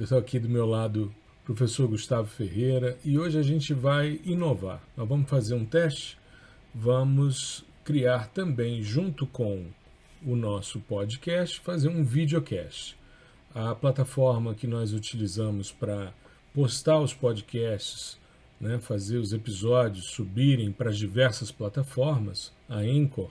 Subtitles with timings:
[0.00, 1.14] estou aqui do meu lado
[1.44, 4.82] professor Gustavo Ferreira e hoje a gente vai inovar.
[4.96, 6.18] Nós vamos fazer um teste,
[6.74, 9.66] vamos criar também, junto com
[10.24, 12.96] o nosso podcast, fazer um videocast.
[13.54, 16.12] A plataforma que nós utilizamos para
[16.54, 18.18] postar os podcasts
[18.62, 23.30] né, fazer os episódios subirem para as diversas plataformas, a Anchor,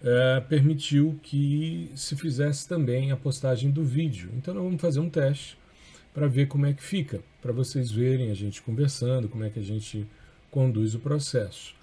[0.00, 4.30] é, permitiu que se fizesse também a postagem do vídeo.
[4.36, 5.58] Então nós vamos fazer um teste
[6.14, 9.58] para ver como é que fica, para vocês verem a gente conversando, como é que
[9.58, 10.06] a gente
[10.50, 11.74] conduz o processo.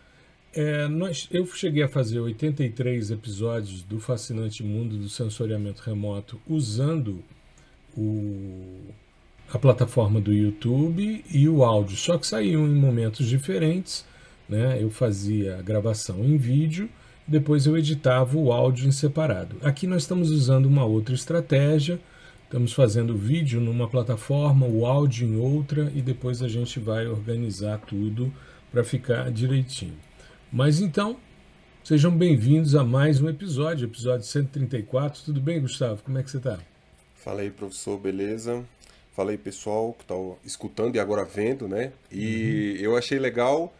[0.54, 7.22] É, nós, eu cheguei a fazer 83 episódios do fascinante mundo do sensoriamento remoto usando
[7.96, 8.94] o
[9.54, 14.06] a plataforma do YouTube e o áudio, só que saíam em momentos diferentes.
[14.50, 14.82] Né?
[14.82, 16.90] Eu fazia a gravação em vídeo,
[17.28, 19.58] depois eu editava o áudio em separado.
[19.62, 22.00] Aqui nós estamos usando uma outra estratégia.
[22.46, 27.08] Estamos fazendo o vídeo numa plataforma, o áudio em outra, e depois a gente vai
[27.08, 28.32] organizar tudo
[28.72, 29.98] para ficar direitinho.
[30.54, 31.18] Mas então,
[31.84, 35.24] sejam bem-vindos a mais um episódio, episódio 134.
[35.24, 36.04] Tudo bem, Gustavo?
[36.04, 36.60] Como é que você está?
[37.16, 38.64] Fala aí, professor, beleza?
[39.16, 40.16] Fala aí, pessoal que está
[40.46, 41.94] escutando e agora vendo, né?
[42.12, 42.86] E uhum.
[42.86, 43.74] eu achei legal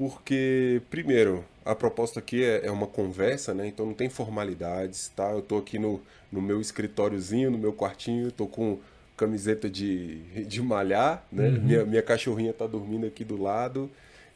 [0.00, 3.66] porque, primeiro, a proposta aqui é, é, uma conversa, né?
[3.66, 5.30] Então não tem formalidades, tá?
[5.30, 6.00] Eu estou aqui no,
[6.32, 8.78] no meu escritóriozinho, no meu quartinho, estou com
[9.14, 11.48] camiseta de, de malhar, né?
[11.48, 11.60] Uhum.
[11.60, 13.90] Minha, minha cachorrinha está dormindo aqui do lado.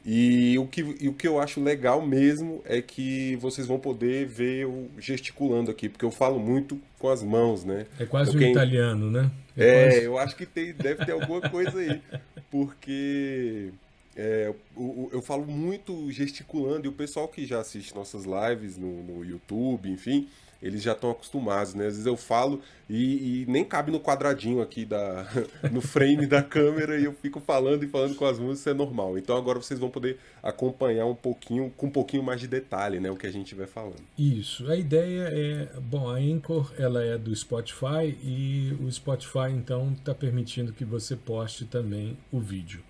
[0.04, 4.26] E o, que, e o que eu acho legal mesmo é que vocês vão poder
[4.26, 7.86] ver eu gesticulando aqui, porque eu falo muito com as mãos, né?
[7.98, 9.30] É quase então, um italiano, né?
[9.56, 10.04] É, é quase...
[10.04, 12.02] eu acho que tem, deve ter alguma coisa aí.
[12.50, 13.72] Porque
[14.16, 19.02] é, eu, eu, falo muito gesticulando, e o pessoal que já assiste nossas lives no,
[19.02, 20.28] no YouTube, enfim,
[20.64, 21.86] eles já estão acostumados, né?
[21.86, 25.26] Às vezes eu falo e, e, nem cabe no quadradinho aqui da,
[25.70, 29.18] no frame da câmera e eu fico falando e falando com as músicas, é normal.
[29.18, 33.10] Então agora vocês vão poder acompanhar um pouquinho, com um pouquinho mais de detalhe, né?
[33.10, 34.00] O que a gente vai falando.
[34.16, 34.70] Isso.
[34.70, 40.14] A ideia é, bom, a Anchor ela é do Spotify e o Spotify então está
[40.14, 42.82] permitindo que você poste também o vídeo.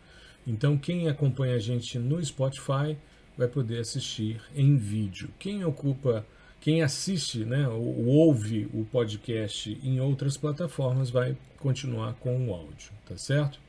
[0.47, 2.97] Então quem acompanha a gente no Spotify
[3.37, 5.31] vai poder assistir em vídeo.
[5.39, 6.25] Quem ocupa
[6.65, 12.91] quem assiste, né, ou ouve o podcast em outras plataformas vai continuar com o áudio,
[13.07, 13.61] tá certo?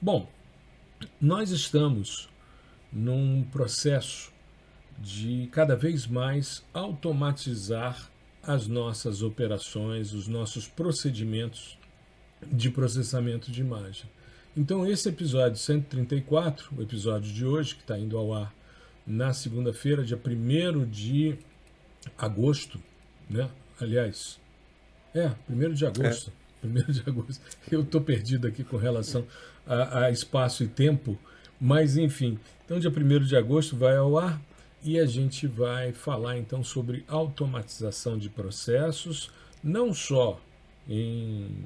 [0.00, 0.30] Bom,
[1.20, 2.28] nós estamos
[2.92, 4.32] num processo
[5.00, 8.08] de cada vez mais automatizar
[8.40, 11.76] as nossas operações, os nossos procedimentos
[12.52, 14.08] de processamento de imagem.
[14.56, 18.52] Então, esse episódio 134, o episódio de hoje, que está indo ao ar
[19.06, 21.38] na segunda-feira, dia 1 de
[22.16, 22.80] agosto,
[23.28, 23.48] né?
[23.80, 24.40] Aliás,
[25.14, 26.30] é, primeiro de agosto.
[26.30, 26.48] É.
[26.60, 27.40] Primeiro de agosto.
[27.70, 29.24] Eu estou perdido aqui com relação
[29.64, 31.16] a, a, espaço e tempo,
[31.60, 32.38] mas enfim.
[32.64, 34.40] Então, dia 1 de agosto vai ao ar
[34.82, 39.30] e a gente vai falar então sobre automatização de processos,
[39.62, 40.40] não só
[40.88, 41.64] em,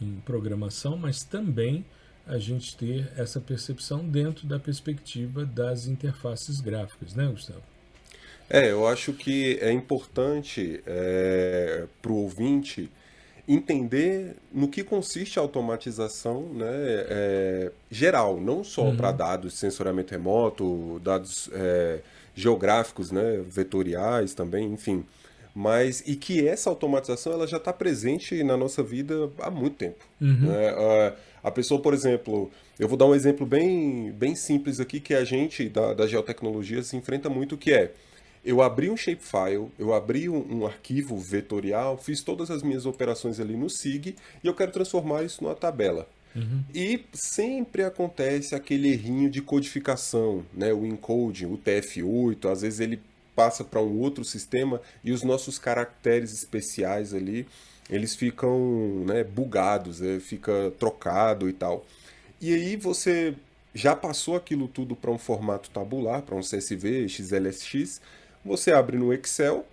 [0.00, 1.84] em programação, mas também
[2.26, 7.62] a gente ter essa percepção dentro da perspectiva das interfaces gráficas, né, Gustavo?
[8.48, 12.90] É, eu acho que é importante é, para o ouvinte
[13.48, 18.96] entender no que consiste a automatização né, é, geral, não só uhum.
[18.96, 22.00] para dados de sensoriamento remoto, dados é,
[22.34, 25.04] geográficos, né, vetoriais também, enfim.
[25.54, 30.04] Mas e que essa automatização ela já está presente na nossa vida há muito tempo.
[30.20, 30.46] Uhum.
[30.46, 31.14] Né?
[31.42, 35.24] A pessoa, por exemplo, eu vou dar um exemplo bem, bem simples aqui que a
[35.24, 37.92] gente da, da geotecnologia se enfrenta muito, que é
[38.44, 43.38] eu abri um shapefile, eu abri um, um, arquivo vetorial, fiz todas as minhas operações
[43.38, 46.08] ali no SIG e eu quero transformar isso numa tabela.
[46.34, 46.64] Uhum.
[46.74, 50.72] E sempre acontece aquele errinho de codificação, né?
[50.72, 53.00] o encoding, o TF8, às vezes ele
[53.34, 57.46] passa para um outro sistema e os nossos caracteres especiais ali,
[57.90, 60.20] eles ficam né, bugados, né?
[60.20, 61.84] fica trocado e tal.
[62.40, 63.34] E aí você
[63.74, 68.00] já passou aquilo tudo para um formato tabular, para um CSV, XLSX,
[68.44, 69.64] você abre no Excel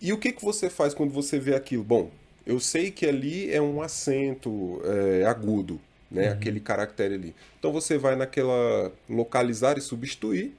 [0.00, 1.82] e o que, que você faz quando você vê aquilo?
[1.84, 2.10] Bom,
[2.46, 5.80] eu sei que ali é um acento é, agudo.
[6.10, 6.28] né?
[6.28, 6.32] Uhum.
[6.32, 7.34] Aquele caractere ali.
[7.58, 10.54] Então você vai naquela localizar e substituir,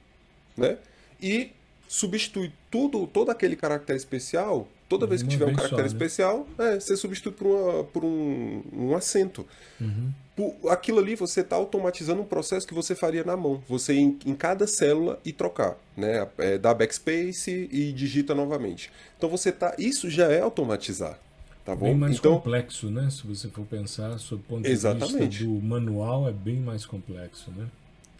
[0.56, 0.78] né?
[1.20, 1.50] E
[1.88, 4.68] substitui tudo, todo aquele caractere especial.
[4.92, 5.86] Toda vez que tiver um caractere só, né?
[5.86, 9.46] especial, é, você substitui por, uma, por um, um acento.
[9.80, 10.12] Uhum.
[10.36, 13.62] Por, aquilo ali você está automatizando um processo que você faria na mão.
[13.68, 16.28] Você em, em cada célula e trocar, né?
[16.36, 18.92] É, dá backspace e digita novamente.
[19.16, 19.74] Então você tá.
[19.78, 21.18] Isso já é automatizar.
[21.64, 21.86] Tá bom?
[21.86, 23.08] Bem mais então, complexo, né?
[23.08, 25.28] Se você for pensar, sob o ponto exatamente.
[25.28, 27.66] de vista do manual, é bem mais complexo, né?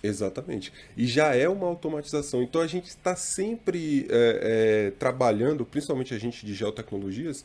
[0.03, 0.73] Exatamente.
[0.97, 2.43] E já é uma automatização.
[2.43, 7.45] Então a gente está sempre é, é, trabalhando, principalmente a gente de geotecnologias,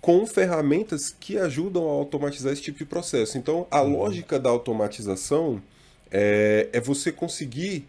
[0.00, 3.38] com ferramentas que ajudam a automatizar esse tipo de processo.
[3.38, 3.96] Então a uhum.
[3.96, 5.62] lógica da automatização
[6.10, 7.88] é, é você conseguir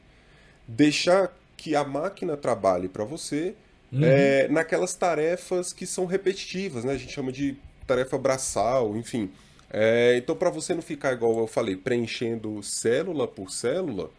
[0.67, 3.55] deixar que a máquina trabalhe para você
[3.91, 4.03] uhum.
[4.03, 6.93] é, naquelas tarefas que são repetitivas, né?
[6.93, 9.29] A gente chama de tarefa braçal, enfim.
[9.69, 14.09] É, então, para você não ficar igual eu falei, preenchendo célula por célula,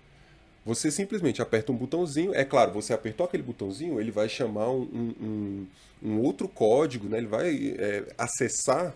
[0.64, 2.34] você simplesmente aperta um botãozinho.
[2.34, 5.66] É claro, você apertou aquele botãozinho, ele vai chamar um, um,
[6.02, 7.18] um outro código, né?
[7.18, 8.94] ele vai é, acessar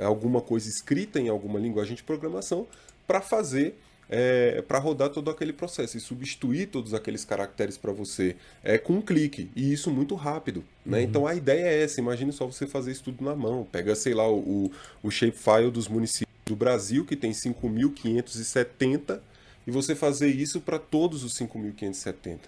[0.00, 2.66] alguma coisa escrita em alguma linguagem de programação
[3.06, 3.78] para fazer
[4.14, 8.92] é, para rodar todo aquele processo e substituir todos aqueles caracteres para você é, com
[8.92, 9.50] um clique.
[9.56, 10.62] E isso muito rápido.
[10.84, 10.98] Né?
[10.98, 11.04] Uhum.
[11.04, 13.66] Então a ideia é essa: imagine só você fazer isso tudo na mão.
[13.72, 14.70] Pega, sei lá, o,
[15.02, 19.18] o shapefile dos municípios do Brasil, que tem 5.570,
[19.66, 22.40] e você fazer isso para todos os 5.570.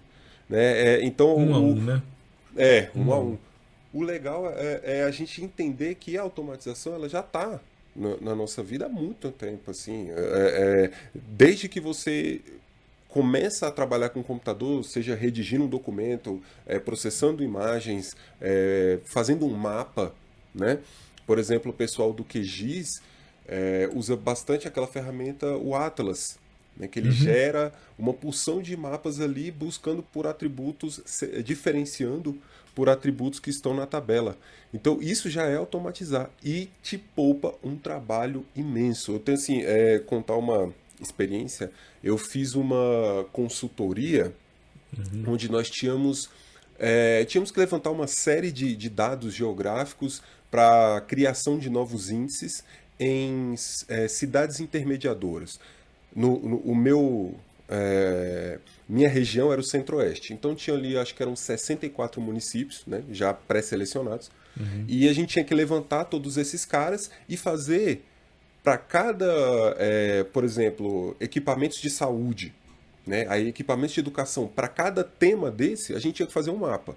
[0.51, 0.97] Né?
[0.97, 2.03] É, então, um o, a um, né?
[2.55, 3.39] É, um, um a um.
[3.91, 7.59] O legal é, é, a gente entender que a automatização ela já está
[7.95, 10.11] na, na, nossa vida há muito tempo, assim.
[10.11, 12.41] É, é, desde que você
[13.09, 19.47] começa a trabalhar com o computador, seja redigindo um documento, é, processando imagens, é, fazendo
[19.47, 20.13] um mapa,
[20.53, 20.81] né?
[21.27, 23.01] Por exemplo, o pessoal do QGIS
[23.47, 26.39] é, usa bastante aquela ferramenta, o Atlas,
[26.77, 27.15] né, que ele uhum.
[27.15, 31.01] gera uma porção de mapas ali buscando por atributos,
[31.45, 32.37] diferenciando
[32.75, 34.37] por atributos que estão na tabela.
[34.73, 39.13] Então isso já é automatizar e te poupa um trabalho imenso.
[39.13, 41.71] Eu tenho assim, é, contar uma experiência,
[42.03, 44.35] eu fiz uma consultoria
[44.97, 45.33] uhum.
[45.33, 46.29] onde nós tínhamos,
[46.79, 52.65] é, tínhamos que levantar uma série de, de dados geográficos para criação de novos índices
[52.99, 53.55] em
[53.89, 55.59] é, cidades intermediadoras.
[56.15, 57.35] No, no, o meu
[57.69, 58.59] é,
[58.89, 60.33] minha região era o centro-oeste.
[60.33, 64.31] Então tinha ali, acho que eram 64 municípios, né, já pré-selecionados.
[64.59, 64.85] Uhum.
[64.87, 68.05] E a gente tinha que levantar todos esses caras e fazer
[68.63, 69.27] para cada,
[69.79, 72.55] é, por exemplo, equipamentos de saúde,
[73.07, 76.57] né, aí equipamentos de educação, para cada tema desse, a gente tinha que fazer um
[76.57, 76.97] mapa.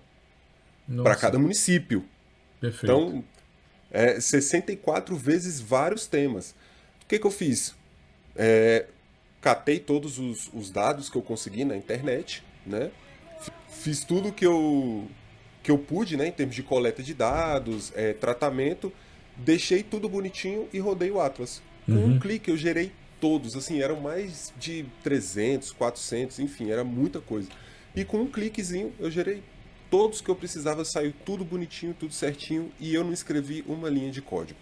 [1.04, 2.06] Para cada município.
[2.62, 2.86] Perfeito.
[2.86, 3.24] Então,
[3.92, 6.52] é, 64 vezes vários temas.
[7.04, 7.76] O que, que eu fiz?
[8.36, 8.86] É,
[9.48, 12.92] catei todos os, os dados que eu consegui na internet, né?
[13.70, 15.08] Fiz tudo que eu,
[15.64, 18.92] que eu pude, né, em termos de coleta de dados, é, tratamento,
[19.38, 21.62] deixei tudo bonitinho e rodei o Atlas.
[21.86, 22.16] Com uhum.
[22.16, 22.92] um clique eu gerei
[23.22, 27.48] todos, assim, eram mais de 300, 400, enfim, era muita coisa.
[27.96, 29.42] E com um cliquezinho eu gerei
[29.90, 34.12] todos que eu precisava, saiu tudo bonitinho, tudo certinho e eu não escrevi uma linha
[34.12, 34.60] de código.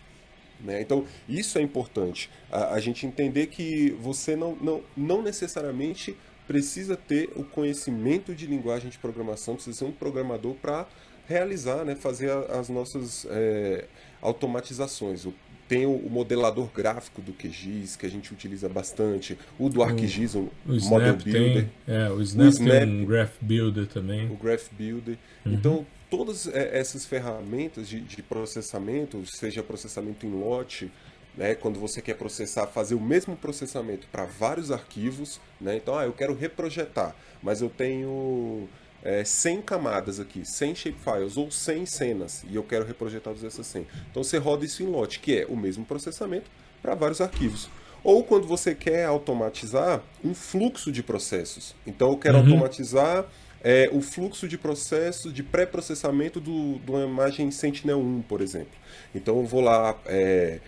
[0.66, 0.82] Né?
[0.82, 2.30] Então, isso é importante.
[2.52, 6.18] A, a, gente entender que você não, não, não necessariamente
[6.48, 10.88] precisa ter o conhecimento de linguagem de programação, precisa ser um programador para
[11.28, 13.86] realizar, né, fazer a, as nossas é,
[14.22, 15.28] automatizações.
[15.68, 20.36] Tem o, o, modelador gráfico do QGIS, que a gente utiliza bastante, o do ArcGIS,
[20.36, 21.68] o, o Model Builder.
[21.86, 24.32] Tem, é, o Snap, o Snap um Graph Builder também.
[24.32, 25.18] O Graph Builder.
[25.44, 25.54] Uhum.
[25.54, 30.92] Então, todas é, essas ferramentas de, de processamento, seja processamento em lote,
[31.36, 36.06] né, quando você quer processar, fazer o mesmo processamento para vários arquivos, né, então, ah,
[36.06, 38.70] eu quero reprojetar, mas eu tenho
[39.04, 43.68] é, 100 camadas aqui, 100 shapefiles ou 100 cenas, e eu quero reprojetar todas essas
[43.68, 43.86] 100.
[44.10, 46.50] Então você roda isso em lote, que é o mesmo processamento
[46.82, 47.70] para vários arquivos.
[48.04, 51.76] Ou quando você quer automatizar um fluxo de processos.
[51.88, 52.44] Então eu quero uhum.
[52.44, 53.26] automatizar
[53.68, 56.52] é, o fluxo de processo de pré-processamento de
[56.88, 58.78] uma imagem Sentinel-1, por exemplo.
[59.14, 60.60] Então eu vou lá, é,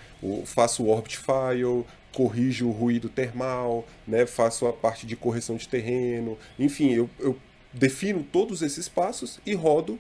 [0.46, 5.68] faço o orbit file, corrijo o ruído termal, né, faço a parte de correção de
[5.68, 7.38] terreno, enfim, eu, eu
[7.72, 10.00] defino todos esses passos e rodo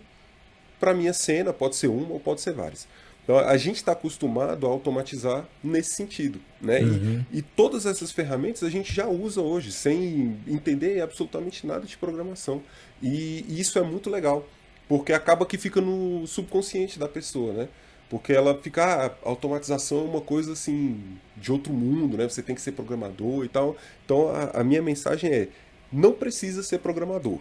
[0.79, 2.87] para minha cena, pode ser uma ou pode ser várias.
[3.27, 6.39] Então, a gente está acostumado a automatizar nesse sentido.
[6.61, 6.79] Né?
[6.79, 7.25] Uhum.
[7.29, 11.97] E, e, todas essas ferramentas a gente já usa hoje, sem entender absolutamente nada de
[11.97, 12.63] programação.
[13.01, 14.47] E, isso é muito legal,
[14.87, 17.53] porque acaba que fica no subconsciente da pessoa.
[17.53, 17.69] Né?
[18.09, 18.83] Porque ela fica.
[18.85, 22.27] Ah, a automatização é uma coisa assim, de outro mundo, né?
[22.27, 23.75] Você tem que ser programador e tal.
[24.05, 25.49] Então a, a minha mensagem é:
[25.91, 27.39] não precisa ser programador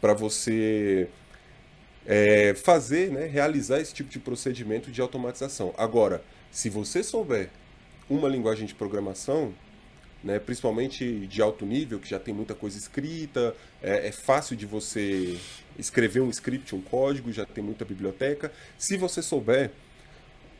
[0.00, 1.08] para você
[2.06, 5.74] é, fazer, né, realizar esse tipo de procedimento de automatização.
[5.76, 7.50] Agora, se você souber
[8.08, 9.52] uma linguagem de programação,
[10.26, 14.66] né, principalmente de alto nível, que já tem muita coisa escrita, é, é, fácil de
[14.66, 15.38] você
[15.78, 18.50] escrever um script, um código, já tem muita biblioteca.
[18.76, 19.70] Se você souber,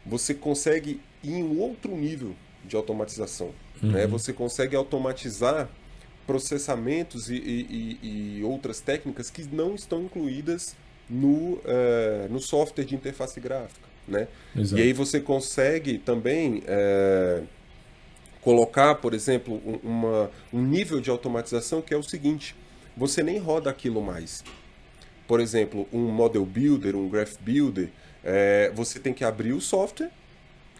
[0.06, 3.50] você consegue ir em um outro nível de automatização.
[3.82, 3.90] Uhum.
[3.90, 4.06] Né?
[4.06, 5.68] Você consegue automatizar
[6.28, 10.76] processamentos e, e, e, outras técnicas que não estão incluídas
[11.11, 13.87] no, uh, no software de interface gráfica.
[14.06, 14.28] Né?
[14.54, 17.46] E aí você consegue também uh,
[18.46, 22.54] colocar, por exemplo, um, uma, um nível de automatização que é o seguinte:
[22.96, 24.44] você nem roda aquilo mais.
[25.26, 27.88] Por exemplo, um model builder, um graph builder,
[28.22, 30.10] é, você tem que abrir o software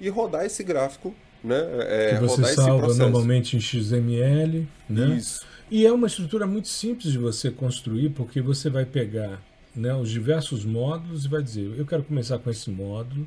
[0.01, 1.61] e rodar esse gráfico, né?
[1.89, 5.17] É, que você salva normalmente em XML, né?
[5.17, 5.45] Isso.
[5.69, 9.43] E é uma estrutura muito simples de você construir, porque você vai pegar
[9.75, 13.27] né, os diversos módulos e vai dizer, eu quero começar com esse módulo,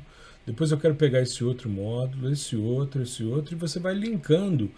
[0.50, 4.68] depois eu quero pegar esse outro módulo, esse outro, esse outro, e você vai linkando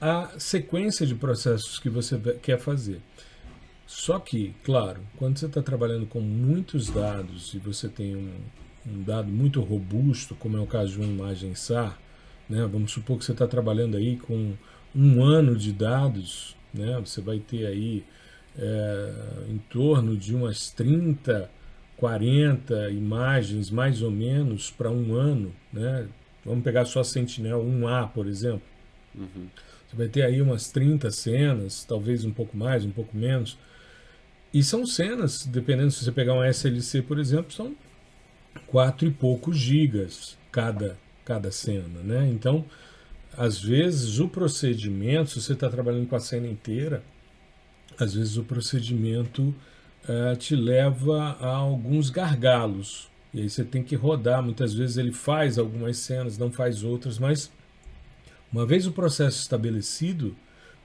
[0.00, 3.02] a sequência de processos que você quer fazer.
[3.86, 8.32] Só que, claro, quando você está trabalhando com muitos dados e você tem um,
[8.86, 11.98] um, dado muito robusto, como é o caso de uma imagem SAR,
[12.48, 14.54] né, vamos supor que você está trabalhando aí com
[14.96, 18.02] um ano de dados, né, você vai ter aí
[18.56, 19.12] é,
[19.50, 21.50] em torno de umas 30
[21.98, 26.06] 40 imagens, mais ou menos, para um ano, né?
[26.44, 28.62] Vamos pegar só Sentinel 1A, por exemplo.
[29.14, 29.48] Uhum.
[29.86, 33.58] Você vai ter aí umas 30 cenas, talvez um pouco mais, um pouco menos.
[34.54, 37.74] E são cenas, dependendo se você pegar um SLC, por exemplo, são
[38.66, 42.28] quatro e poucos gigas cada, cada cena, né?
[42.28, 42.64] Então,
[43.36, 47.02] às vezes o procedimento, se você está trabalhando com a cena inteira,
[47.98, 49.54] às vezes o procedimento
[50.08, 53.08] uh, te leva a alguns gargalos.
[53.32, 54.42] E aí você tem que rodar.
[54.42, 57.52] Muitas vezes ele faz algumas cenas, não faz outras, mas
[58.50, 60.34] uma vez o processo estabelecido,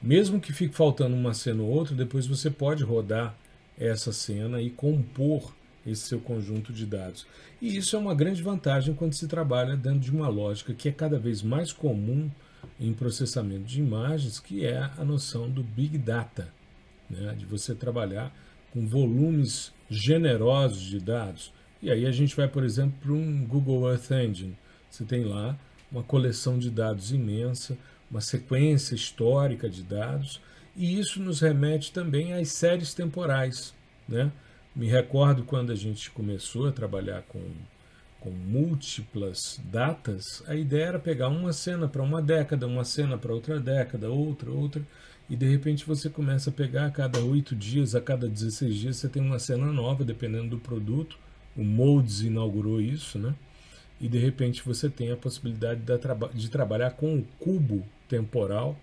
[0.01, 3.35] mesmo que fique faltando uma cena ou outra, depois você pode rodar
[3.77, 5.53] essa cena e compor
[5.85, 7.25] esse seu conjunto de dados.
[7.61, 10.91] E isso é uma grande vantagem quando se trabalha dentro de uma lógica que é
[10.91, 12.29] cada vez mais comum
[12.79, 16.49] em processamento de imagens, que é a noção do Big Data,
[17.09, 17.35] né?
[17.37, 18.33] de você trabalhar
[18.73, 21.53] com volumes generosos de dados.
[21.79, 24.57] E aí a gente vai, por exemplo, para um Google Earth Engine.
[24.89, 25.55] Você tem lá
[25.91, 27.77] uma coleção de dados imensa,
[28.09, 30.41] uma sequência histórica de dados,
[30.75, 33.75] e isso nos remete também às séries temporais.
[34.09, 34.31] Né?
[34.75, 37.43] Me recordo quando a gente começou a trabalhar com,
[38.19, 43.33] com múltiplas datas, a ideia era pegar uma cena para uma década, uma cena para
[43.33, 44.81] outra década, outra, outra
[45.29, 48.97] e de repente você começa a pegar a cada oito dias, a cada 16 dias,
[48.97, 51.17] você tem uma cena nova, dependendo do produto.
[51.55, 53.33] O Moldes inaugurou isso, né?
[54.01, 55.81] E de repente você tem a possibilidade
[56.33, 58.77] de trabalhar com o cubo temporal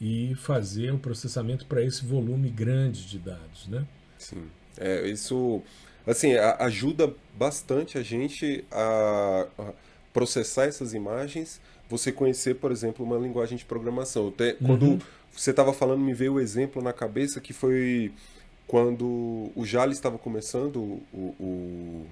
[0.00, 3.84] e fazer o processamento para esse volume grande de dados, né?
[4.16, 4.44] Sim.
[4.78, 5.60] É, isso
[6.06, 9.46] assim ajuda bastante a gente a
[10.12, 11.60] processar essas imagens.
[11.88, 14.28] Você conhecer, por exemplo, uma linguagem de programação.
[14.28, 15.00] Até quando uhum
[15.34, 18.12] você estava falando, me veio o exemplo na cabeça que foi
[18.66, 22.06] quando o Jales estava começando o, o, o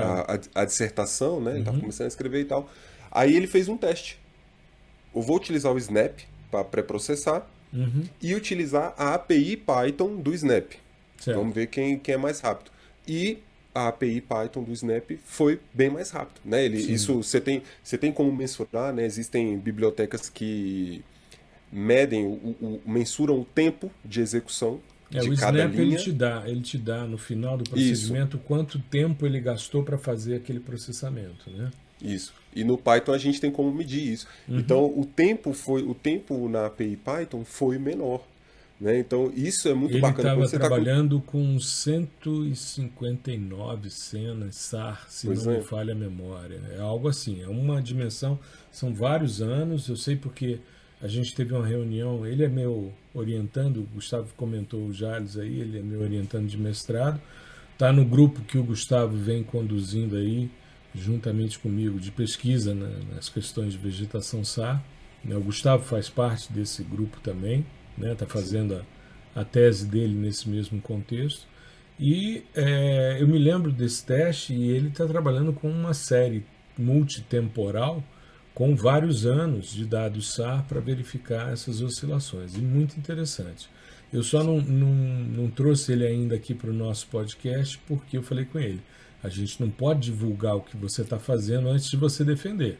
[0.00, 1.52] a, a, a, dissertação, né?
[1.52, 1.82] Ele estava uhum.
[1.82, 2.68] começando a escrever e tal.
[3.10, 4.18] Aí ele fez um teste.
[5.14, 6.18] Eu vou utilizar o Snap
[6.50, 8.02] para pré-processar uhum.
[8.20, 10.72] e utilizar a API Python do Snap.
[11.20, 11.38] Certo.
[11.38, 12.72] Vamos ver quem, quem é mais rápido.
[13.06, 13.38] E
[13.74, 16.64] a API Python do Snap foi bem mais rápido, né?
[16.64, 19.04] Ele, isso você tem, você tem como mensurar, né?
[19.04, 21.04] Existem bibliotecas que
[21.72, 24.80] medem, o, o, mensuram o tempo de execução
[25.12, 25.94] é, de o cada Snap linha.
[25.94, 28.46] Ele te, dá, ele te dá no final do procedimento Isso.
[28.46, 31.70] quanto tempo ele gastou para fazer aquele processamento, né?
[32.00, 32.34] Isso.
[32.54, 34.26] E no Python a gente tem como medir isso.
[34.48, 34.58] Uhum.
[34.58, 38.26] Então o tempo foi o tempo na API Python foi menor.
[38.80, 38.98] Né?
[38.98, 40.32] Então isso é muito ele bacana.
[40.32, 41.54] Ele estava trabalhando tá com...
[41.54, 45.58] com 159 cenas SAR, se pois não é.
[45.58, 46.60] me falha a memória.
[46.72, 48.36] É algo assim, é uma dimensão,
[48.72, 50.58] são vários anos, eu sei porque
[51.02, 55.60] a gente teve uma reunião, ele é meu orientando, o Gustavo comentou o Jales aí,
[55.60, 57.20] ele é meu orientando de mestrado.
[57.72, 60.48] Está no grupo que o Gustavo vem conduzindo aí,
[60.94, 64.80] juntamente comigo, de pesquisa né, nas questões de vegetação SAR.
[65.24, 67.66] Né, o Gustavo faz parte desse grupo também,
[67.96, 68.76] está né, tá fazendo
[69.34, 71.48] a, a, tese dele nesse mesmo contexto.
[71.98, 76.44] E é, eu me lembro desse teste e ele está trabalhando com uma série
[76.78, 78.04] multitemporal
[78.54, 82.54] com vários anos de dados SAR para verificar essas oscilações.
[82.54, 83.68] E muito interessante.
[84.12, 88.22] Eu só não, não, não trouxe ele ainda aqui para o nosso podcast porque eu
[88.22, 88.80] falei com ele.
[89.22, 92.78] A gente não pode divulgar o que você está fazendo antes de você defender.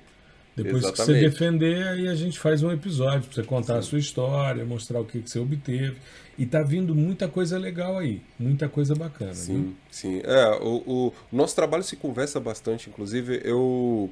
[0.54, 0.96] Depois Exatamente.
[0.96, 3.78] que você defender, aí a gente faz um episódio para você contar Sim.
[3.78, 5.96] a sua história, mostrar o que, que você obteve.
[6.36, 9.34] E tá vindo muita coisa legal aí, muita coisa bacana.
[9.34, 9.76] Sim, viu?
[9.90, 10.20] sim.
[10.24, 14.10] É, o, o, nosso trabalho se conversa bastante, inclusive eu,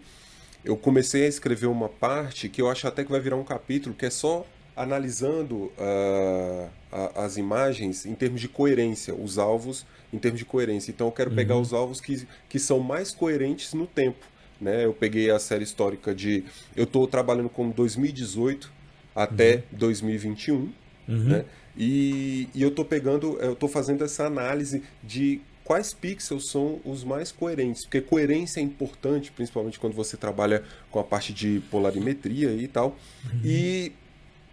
[0.64, 3.94] eu comecei a escrever uma parte que eu acho até que vai virar um capítulo,
[3.94, 10.18] que é só analisando uh, a, as imagens em termos de coerência, os alvos em
[10.18, 10.90] termos de coerência.
[10.90, 11.62] Então eu quero pegar uhum.
[11.62, 14.26] os alvos que, que são mais coerentes no tempo.
[14.60, 14.84] Né?
[14.84, 16.44] Eu peguei a série histórica de.
[16.76, 18.70] Eu estou trabalhando com 2018
[19.14, 19.62] até uhum.
[19.72, 20.54] 2021.
[20.56, 20.72] Uhum.
[21.08, 21.44] Né?
[21.76, 25.40] E, e eu estou pegando, eu estou fazendo essa análise de
[25.70, 30.98] quais pixels são os mais coerentes, porque coerência é importante, principalmente quando você trabalha com
[30.98, 32.96] a parte de polarimetria e tal.
[33.32, 33.40] Uhum.
[33.44, 33.92] E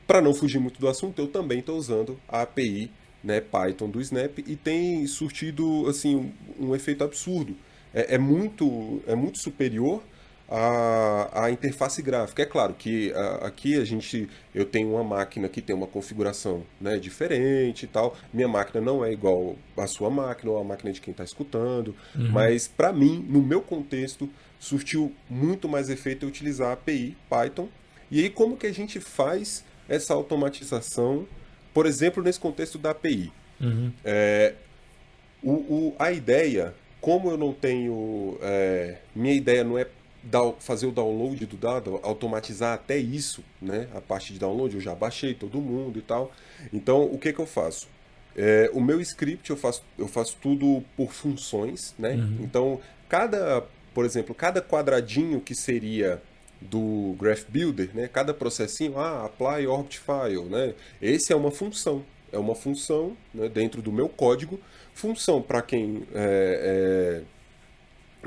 [0.05, 2.91] para não fugir muito do assunto, eu também estou usando a API
[3.23, 6.15] né, Python do Snap e tem surtido assim
[6.59, 7.55] um, um efeito absurdo.
[7.91, 10.03] É, é, muito, é muito superior
[10.49, 12.43] à, à interface gráfica.
[12.43, 16.63] É claro que a, aqui a gente, eu tenho uma máquina que tem uma configuração
[16.79, 18.15] né, diferente e tal.
[18.33, 21.95] Minha máquina não é igual à sua máquina ou à máquina de quem está escutando,
[22.15, 22.29] uhum.
[22.31, 27.67] mas para mim, no meu contexto, surtiu muito mais efeito eu utilizar a API Python.
[28.09, 31.27] E aí como que a gente faz essa automatização,
[31.73, 33.31] por exemplo, nesse contexto da API.
[33.59, 33.91] Uhum.
[34.03, 34.53] É,
[35.41, 38.37] o, o, a ideia, como eu não tenho.
[38.41, 39.87] É, minha ideia não é
[40.59, 43.87] fazer o download do dado, automatizar até isso, né?
[43.95, 46.31] A parte de download, eu já baixei todo mundo e tal.
[46.73, 47.87] Então, o que, que eu faço?
[48.35, 52.13] É, o meu script eu faço, eu faço tudo por funções, né?
[52.13, 52.37] Uhum.
[52.41, 56.21] Então, cada, por exemplo, cada quadradinho que seria
[56.61, 58.07] do Graph Builder, né?
[58.07, 60.73] Cada processinho, ah, apply orbit file, né?
[61.01, 64.59] Esse é uma função, é uma função né, dentro do meu código.
[64.93, 67.36] Função para quem é, é,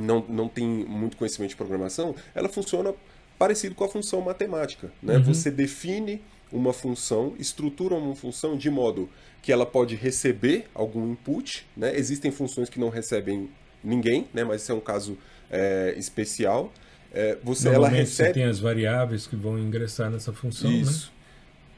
[0.00, 2.94] não, não tem muito conhecimento de programação, ela funciona
[3.38, 5.16] parecido com a função matemática, né?
[5.16, 5.24] Uhum.
[5.24, 6.20] Você define
[6.52, 9.08] uma função, estrutura uma função de modo
[9.40, 11.96] que ela pode receber algum input, né?
[11.96, 13.48] Existem funções que não recebem
[13.82, 14.44] ninguém, né?
[14.44, 15.16] Mas esse é um caso
[15.50, 16.72] é, especial.
[17.12, 18.28] É, você, ela recebe...
[18.28, 20.76] você tem as variáveis que vão ingressar nessa função, né?
[20.76, 21.06] Isso.
[21.06, 21.12] Né?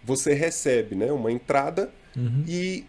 [0.05, 2.45] Você recebe né, uma entrada uhum.
[2.49, 2.85] e,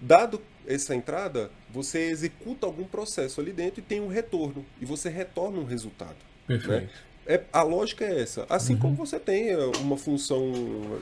[0.00, 4.64] dado essa entrada, você executa algum processo ali dentro e tem um retorno.
[4.80, 6.16] E você retorna um resultado.
[6.48, 6.58] Né?
[6.58, 6.82] Perfeito.
[6.82, 6.90] Né?
[7.26, 8.46] É, a lógica é essa.
[8.48, 8.80] Assim uhum.
[8.80, 10.52] como você tem é, uma função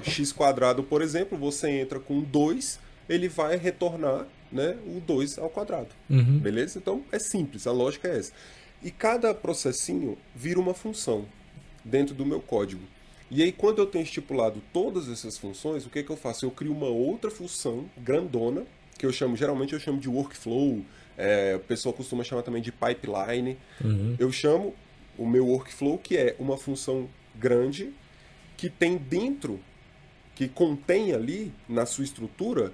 [0.02, 5.50] x quadrado, por exemplo, você entra com 2, ele vai retornar né, o 2 ao
[5.50, 5.88] quadrado.
[6.08, 6.38] Uhum.
[6.38, 6.78] Beleza?
[6.78, 8.32] Então é simples, a lógica é essa.
[8.82, 11.24] E cada processinho vira uma função
[11.84, 12.82] dentro do meu código.
[13.30, 16.44] E aí, quando eu tenho estipulado todas essas funções, o que, é que eu faço?
[16.44, 18.66] Eu crio uma outra função grandona,
[18.98, 20.84] que eu chamo, geralmente eu chamo de workflow,
[21.16, 23.58] é, o pessoal costuma chamar também de pipeline.
[23.82, 24.16] Uhum.
[24.18, 24.74] Eu chamo
[25.18, 27.92] o meu workflow, que é uma função grande,
[28.56, 29.60] que tem dentro,
[30.34, 32.72] que contém ali na sua estrutura,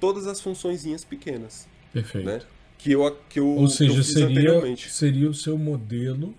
[0.00, 1.68] todas as funçõezinhas pequenas.
[1.92, 2.26] Perfeito.
[2.26, 2.40] Né?
[2.78, 6.34] que eu, que eu, Ou seja, seria, seria o seu modelo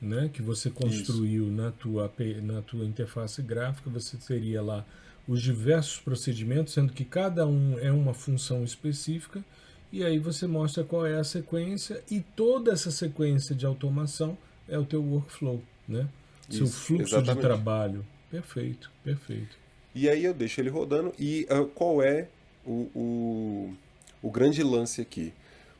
[0.00, 2.10] né, que você construiu na tua,
[2.42, 4.86] na tua interface gráfica, você teria lá
[5.26, 9.44] os diversos procedimentos, sendo que cada um é uma função específica,
[9.92, 14.36] e aí você mostra qual é a sequência, e toda essa sequência de automação
[14.68, 16.08] é o teu workflow, né?
[16.48, 17.36] Isso, seu fluxo exatamente.
[17.36, 18.06] de trabalho.
[18.30, 19.58] Perfeito, perfeito.
[19.94, 22.28] E aí eu deixo ele rodando, e uh, qual é
[22.64, 23.74] o, o,
[24.22, 25.32] o grande lance aqui?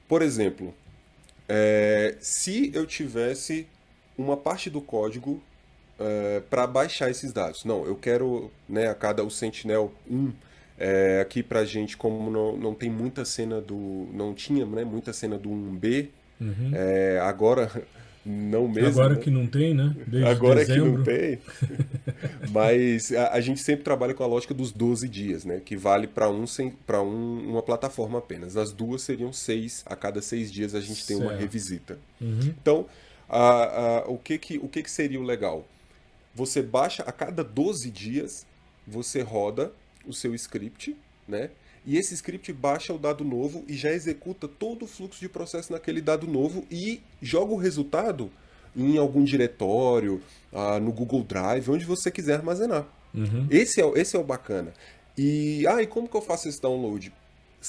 [0.09, 0.75] Por exemplo,
[1.49, 3.67] é, se eu tivesse
[4.17, 5.43] uma parte do código
[6.01, 10.33] é, para baixar esses dados, não, eu quero né, a cada o Sentinel 1
[10.79, 14.09] é, aqui para gente, como não, não tem muita cena do.
[14.15, 16.09] não tinha né, muita cena do 1B,
[16.41, 16.71] uhum.
[16.73, 17.71] é, agora
[18.25, 18.89] não mesmo.
[18.89, 19.21] Agora né?
[19.21, 19.95] que não tem, né?
[20.07, 20.91] Desde Agora dezembro.
[20.91, 21.39] que não tem.
[22.51, 25.61] Mas a, a, gente sempre trabalha com a lógica dos 12 dias, né?
[25.63, 28.57] Que vale para um, um, uma plataforma apenas.
[28.57, 29.83] As duas seriam seis.
[29.85, 31.31] A cada seis dias a gente tem certo.
[31.31, 31.99] uma revisita.
[32.19, 32.55] Uhum.
[32.59, 32.87] Então,
[33.29, 35.67] a, a, o, que, que, o que, que seria o legal?
[36.35, 38.47] Você baixa a cada 12 dias,
[38.87, 39.73] você roda
[40.07, 41.51] o seu script, né?
[41.87, 45.73] E esse script baixa o dado novo e já executa todo o fluxo de processo
[45.73, 48.31] naquele dado novo e joga o resultado
[48.77, 52.87] em algum diretório, ah, no Google Drive, onde você quiser armazenar.
[53.15, 53.47] Uhum.
[53.51, 54.73] Esse, é, esse é o bacana.
[55.17, 57.13] E, ah, e como que eu faço esse download?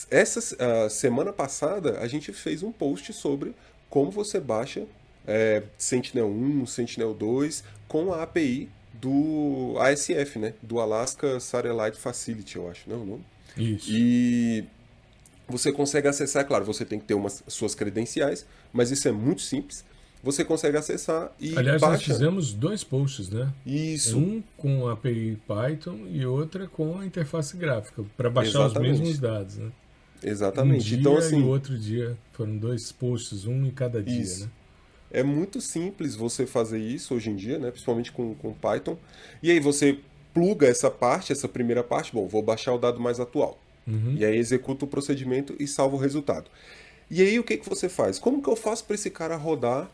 [0.09, 3.53] Essa uh, semana passada a gente fez um post sobre
[3.89, 4.85] como você baixa
[5.27, 10.53] é, Sentinel-1, Sentinel-2 com a API do ASF, né?
[10.61, 13.25] Do Alaska Satellite Facility, eu acho, não é o nome?
[13.57, 13.87] Isso.
[13.89, 14.63] E
[15.47, 19.11] você consegue acessar, é claro, você tem que ter umas suas credenciais, mas isso é
[19.11, 19.83] muito simples.
[20.23, 21.93] Você consegue acessar e Aliás, baixa.
[21.93, 23.51] nós fizemos dois posts, né?
[23.65, 24.19] Isso.
[24.19, 28.93] Um com a API Python e outra com a interface gráfica, para baixar Exatamente.
[28.93, 29.71] os mesmos dados, né?
[30.23, 30.85] Exatamente.
[30.85, 32.15] Um dia então, e assim, o outro dia.
[32.33, 34.43] Foram dois posts, um em cada dia, Isso.
[34.43, 34.51] né?
[35.13, 37.71] É muito simples você fazer isso hoje em dia, né?
[37.71, 38.97] principalmente com, com Python.
[39.41, 39.99] E aí você
[40.33, 43.59] pluga essa parte, essa primeira parte, bom, vou baixar o dado mais atual.
[43.87, 44.15] Uhum.
[44.17, 46.49] E aí executa o procedimento e salva o resultado.
[47.09, 48.17] E aí o que, que você faz?
[48.17, 49.89] Como que eu faço para esse cara rodar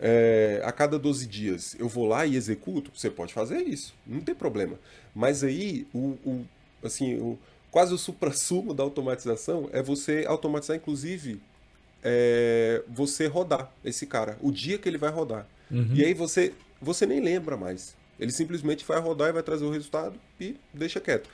[0.00, 1.76] é, a cada 12 dias?
[1.78, 2.90] Eu vou lá e executo?
[2.94, 4.78] Você pode fazer isso, não tem problema.
[5.14, 6.46] Mas aí, o, o-
[6.82, 7.38] assim, o,
[7.70, 11.40] quase o supra-sumo da automatização é você automatizar, inclusive,
[12.02, 15.46] é, você rodar esse cara, o dia que ele vai rodar.
[15.70, 15.90] Uhum.
[15.94, 17.94] E aí você, você nem lembra mais.
[18.18, 21.28] Ele simplesmente vai rodar e vai trazer o resultado e deixa quieto.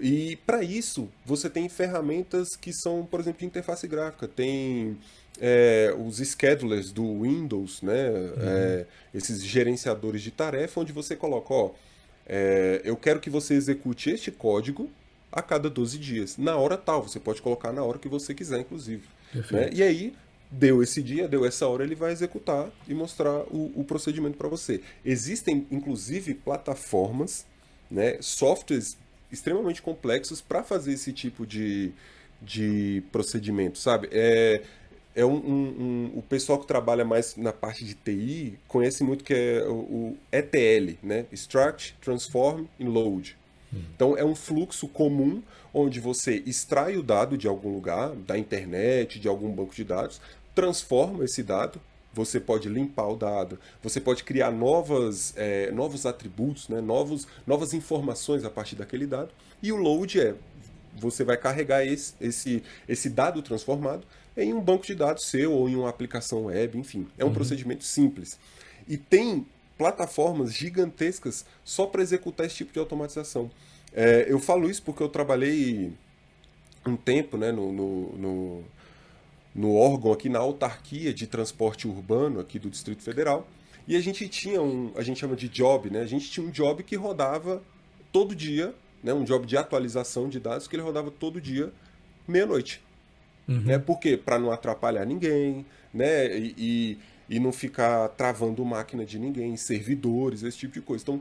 [0.00, 4.26] E para isso, você tem ferramentas que são, por exemplo, de interface gráfica.
[4.26, 4.98] Tem
[5.40, 8.08] é, os schedulers do Windows, né?
[8.38, 11.70] É, esses gerenciadores de tarefa, onde você coloca, ó,
[12.26, 14.90] é, eu quero que você execute este código
[15.30, 17.02] a cada 12 dias, na hora tal.
[17.02, 19.02] Você pode colocar na hora que você quiser, inclusive.
[19.50, 19.70] Né?
[19.72, 20.14] E aí,
[20.50, 24.48] deu esse dia, deu essa hora, ele vai executar e mostrar o, o procedimento para
[24.48, 24.80] você.
[25.04, 27.46] Existem, inclusive, plataformas,
[27.90, 28.96] né, softwares
[29.30, 31.92] extremamente complexos para fazer esse tipo de,
[32.40, 34.08] de procedimento, sabe?
[34.12, 34.62] É,
[35.14, 39.24] é um, um- um- o pessoal que trabalha mais na parte de TI conhece muito
[39.24, 41.26] que é o, o ETL, né?
[41.32, 43.36] Extract, Transform e Load.
[43.94, 49.18] Então é um fluxo comum onde você extrai o dado de algum lugar, da internet,
[49.18, 50.20] de algum banco de dados,
[50.54, 51.80] transforma esse dado.
[52.12, 56.80] Você pode limpar o dado, você pode criar novas, eh, novos atributos, né?
[56.80, 59.30] novos, novas informações a partir daquele dado.
[59.60, 60.36] E o load é
[60.96, 64.06] você vai carregar esse, esse, esse dado transformado
[64.36, 67.06] em um banco de dados seu ou em uma aplicação web, enfim.
[67.18, 68.38] É um procedimento simples.
[68.86, 73.50] E tem plataformas gigantescas só para executar esse tipo de automatização.
[73.92, 75.92] É, eu falo isso porque eu trabalhei
[76.86, 78.64] um tempo né, no, no, no,
[79.54, 83.46] no órgão aqui na autarquia de transporte urbano aqui do Distrito Federal.
[83.86, 86.00] E a gente tinha um, a gente chama de job, né?
[86.00, 87.62] A gente tinha um job que rodava
[88.10, 89.12] todo dia, né?
[89.12, 91.70] Um job de atualização de dados que ele rodava todo dia,
[92.26, 92.80] meia-noite.
[93.46, 93.60] Uhum.
[93.60, 93.78] Né?
[93.78, 94.16] Por quê?
[94.16, 96.36] Para não atrapalhar ninguém, né?
[96.36, 101.02] E, e, e não ficar travando máquina de ninguém, servidores, esse tipo de coisa.
[101.02, 101.20] Então,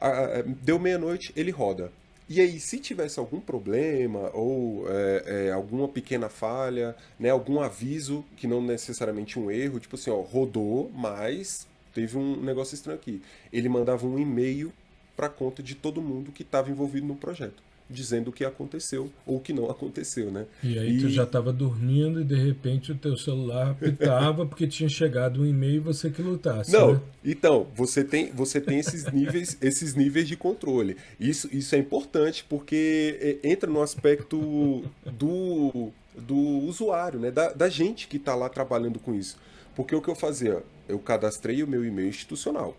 [0.00, 0.08] a-
[0.38, 1.90] a- deu meia-noite, ele roda.
[2.28, 8.22] E aí, se tivesse algum problema ou é, é, alguma pequena falha, né, algum aviso
[8.36, 13.22] que não necessariamente um erro, tipo assim, ó, rodou, mas teve um negócio estranho aqui.
[13.50, 14.70] Ele mandava um e-mail
[15.16, 19.36] para conta de todo mundo que estava envolvido no projeto, dizendo o que aconteceu ou
[19.36, 20.46] o que não aconteceu, né?
[20.62, 24.88] E aí tu já estava dormindo e de repente o teu celular pitava porque tinha
[24.88, 26.70] chegado um e-mail e você que lutasse.
[26.70, 27.00] Não, né?
[27.24, 30.96] então, você tem, você tem esses níveis, esses níveis de controle.
[31.18, 37.30] Isso, isso é importante porque é, entra no aspecto do, do usuário, né?
[37.30, 39.38] da, da gente que está lá trabalhando com isso.
[39.74, 40.62] Porque o que eu fazia?
[40.88, 42.76] Eu cadastrei o meu e-mail institucional.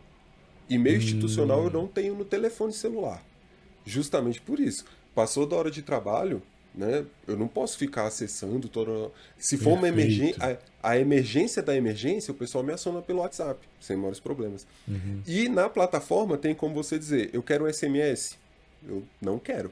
[0.69, 3.23] E-mail institucional eu não tenho no telefone celular.
[3.85, 4.85] Justamente por isso.
[5.15, 6.41] Passou da hora de trabalho,
[6.73, 7.05] né?
[7.27, 9.11] Eu não posso ficar acessando toda.
[9.37, 9.99] Se for uma Perfeito.
[9.99, 10.59] emergência.
[10.81, 14.65] A, emergência da emergência, o pessoal me aciona pelo WhatsApp, sem maiores problemas.
[15.27, 18.37] E na plataforma tem como você dizer, eu quero um SMS.
[18.87, 19.71] Eu não quero.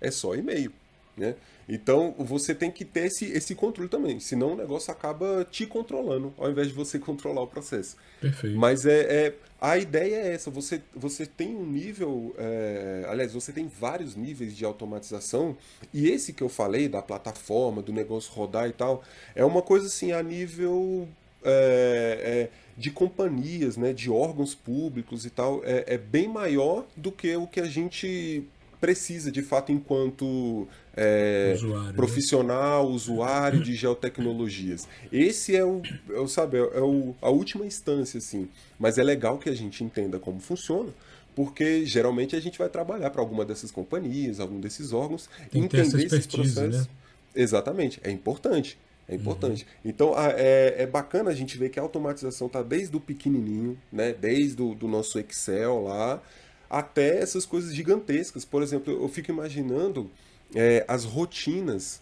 [0.00, 0.72] É só e-mail.
[1.16, 1.34] Né?
[1.68, 6.34] Então você tem que ter esse, esse controle também, senão o negócio acaba te controlando,
[6.36, 7.96] ao invés de você controlar o processo.
[8.20, 8.58] Perfeito.
[8.58, 10.50] Mas é, é- a ideia é essa.
[10.50, 12.34] Você, você tem um nível.
[12.38, 15.56] é, aliás, você tem vários níveis de automatização.
[15.94, 19.02] E esse que eu falei, da plataforma, do negócio rodar e tal,
[19.34, 21.08] é uma coisa assim a nível.
[21.42, 27.10] é, é, de companhias, né, de órgãos públicos e tal, é, é bem maior do
[27.10, 28.44] que o que a gente
[28.86, 31.92] precisa de fato enquanto é, Usuário, né?
[31.94, 34.86] profissional, usuário de geotecnologias.
[35.12, 38.48] Esse é o, é o sabe, é o, a última instância, assim.
[38.78, 40.90] Mas é legal que a gente entenda como funciona,
[41.34, 45.82] porque geralmente a gente vai trabalhar para alguma dessas companhias, algum desses órgãos, Tem entender
[45.82, 46.86] esses expertise, processos.
[46.86, 46.92] né?
[47.34, 48.78] Exatamente, é importante.
[49.08, 49.64] É importante.
[49.64, 49.90] Uhum.
[49.90, 53.78] Então a- é, é bacana a gente ver que a automatização está desde o pequenininho,
[53.92, 54.12] né?
[54.12, 56.20] desde o do nosso Excel lá,
[56.68, 58.44] até essas coisas gigantescas.
[58.44, 60.10] Por exemplo, eu fico imaginando
[60.54, 62.00] é, as rotinas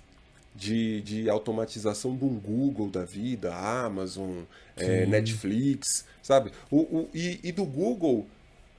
[0.55, 4.42] de, de automatização de um Google da vida, Amazon,
[4.77, 6.53] é, Netflix, sabe?
[6.70, 8.27] O, o, e, e do Google,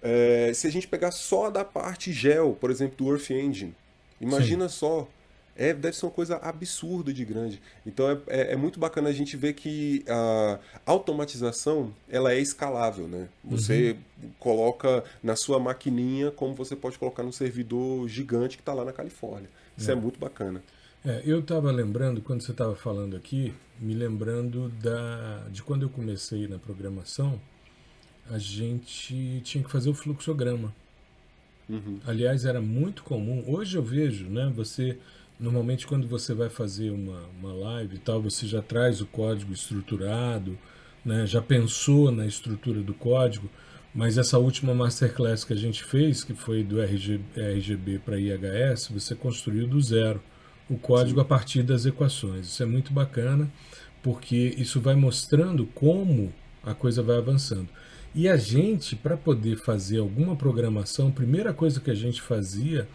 [0.01, 3.75] é, se a gente pegar só da parte gel, por exemplo, do Earth Engine,
[4.21, 4.75] imagina Sim.
[4.75, 5.07] só.
[5.55, 7.61] É, deve ser uma coisa absurda de grande.
[7.85, 13.07] Então é, é, é, muito bacana a gente ver que a automatização ela é escalável,
[13.07, 13.29] né?
[13.43, 14.29] Você uhum.
[14.37, 18.91] coloca na sua maquininha como você pode colocar no servidor gigante que está lá na
[18.91, 19.49] Califórnia.
[19.77, 20.61] Isso é, é muito bacana.
[21.05, 25.89] É, eu estava lembrando, quando você estava falando aqui, me lembrando da, de quando eu
[25.89, 27.39] comecei na programação,
[28.29, 30.73] a gente tinha que fazer o fluxograma.
[31.69, 31.99] Uhum.
[32.05, 33.43] Aliás, era muito comum.
[33.47, 34.51] Hoje eu vejo, né?
[34.55, 34.97] Você
[35.39, 39.53] normalmente quando você vai fazer uma, uma live e tal, você já traz o código
[39.53, 40.57] estruturado,
[41.03, 41.25] né?
[41.27, 43.49] Já pensou na estrutura do código.
[43.93, 48.89] Mas essa última masterclass que a gente fez, que foi do RG, RGB para IHS,
[48.89, 50.21] você construiu do zero
[50.69, 51.21] o código Sim.
[51.21, 52.47] a partir das equações.
[52.47, 53.49] Isso é muito bacana,
[54.03, 57.69] porque isso vai mostrando como a coisa vai avançando.
[58.13, 62.87] E a gente, para poder fazer alguma programação, a primeira coisa que a gente fazia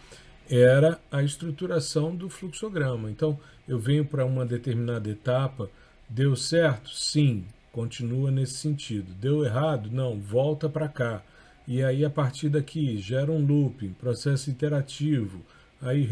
[0.51, 3.09] era a estruturação do fluxograma.
[3.09, 5.69] Então, eu venho para uma determinada etapa,
[6.09, 6.89] deu certo?
[6.89, 9.13] Sim, continua nesse sentido.
[9.13, 9.89] Deu errado?
[9.91, 11.23] Não, volta para cá.
[11.67, 15.41] E aí, a partir daqui, gera um looping, processo interativo
[15.81, 16.07] Aí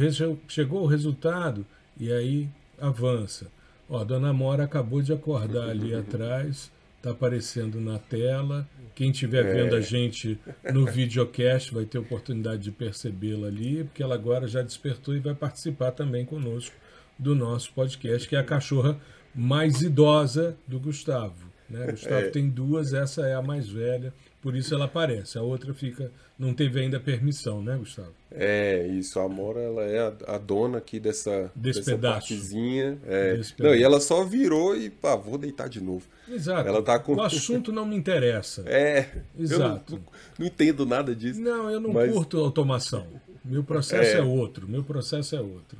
[0.47, 1.63] chegou o resultado
[1.97, 2.49] e aí
[2.79, 3.47] avança.
[3.87, 8.67] Ó, a dona Mora acabou de acordar ali atrás, está aparecendo na tela.
[8.93, 9.53] Quem estiver é.
[9.53, 10.37] vendo a gente
[10.73, 15.33] no videocast vai ter oportunidade de percebê-la ali, porque ela agora já despertou e vai
[15.33, 16.75] participar também conosco
[17.17, 18.99] do nosso podcast, que é a cachorra
[19.33, 21.49] mais idosa do Gustavo.
[21.69, 21.87] Né?
[21.91, 22.29] Gustavo é.
[22.29, 25.37] tem duas, essa é a mais velha, por isso ela aparece.
[25.37, 28.13] A outra fica, não teve ainda permissão, né, Gustavo?
[28.31, 29.19] É, isso.
[29.19, 32.29] A Amora, ela é a, a dona aqui dessa, Desse dessa pedaço.
[32.29, 32.97] partezinha.
[33.05, 33.35] É.
[33.35, 36.05] Desse não, e ela só virou e, pá, vou deitar de novo.
[36.29, 36.67] Exato.
[36.67, 37.15] Ela tá com...
[37.15, 38.63] O assunto não me interessa.
[38.65, 39.09] É.
[39.37, 39.95] Exato.
[39.95, 40.03] Não,
[40.39, 41.41] não, entendo nada disso.
[41.41, 42.11] Não, eu não mas...
[42.11, 43.05] curto automação.
[43.43, 44.19] Meu processo é.
[44.19, 44.67] é outro.
[44.67, 45.77] Meu processo é outro.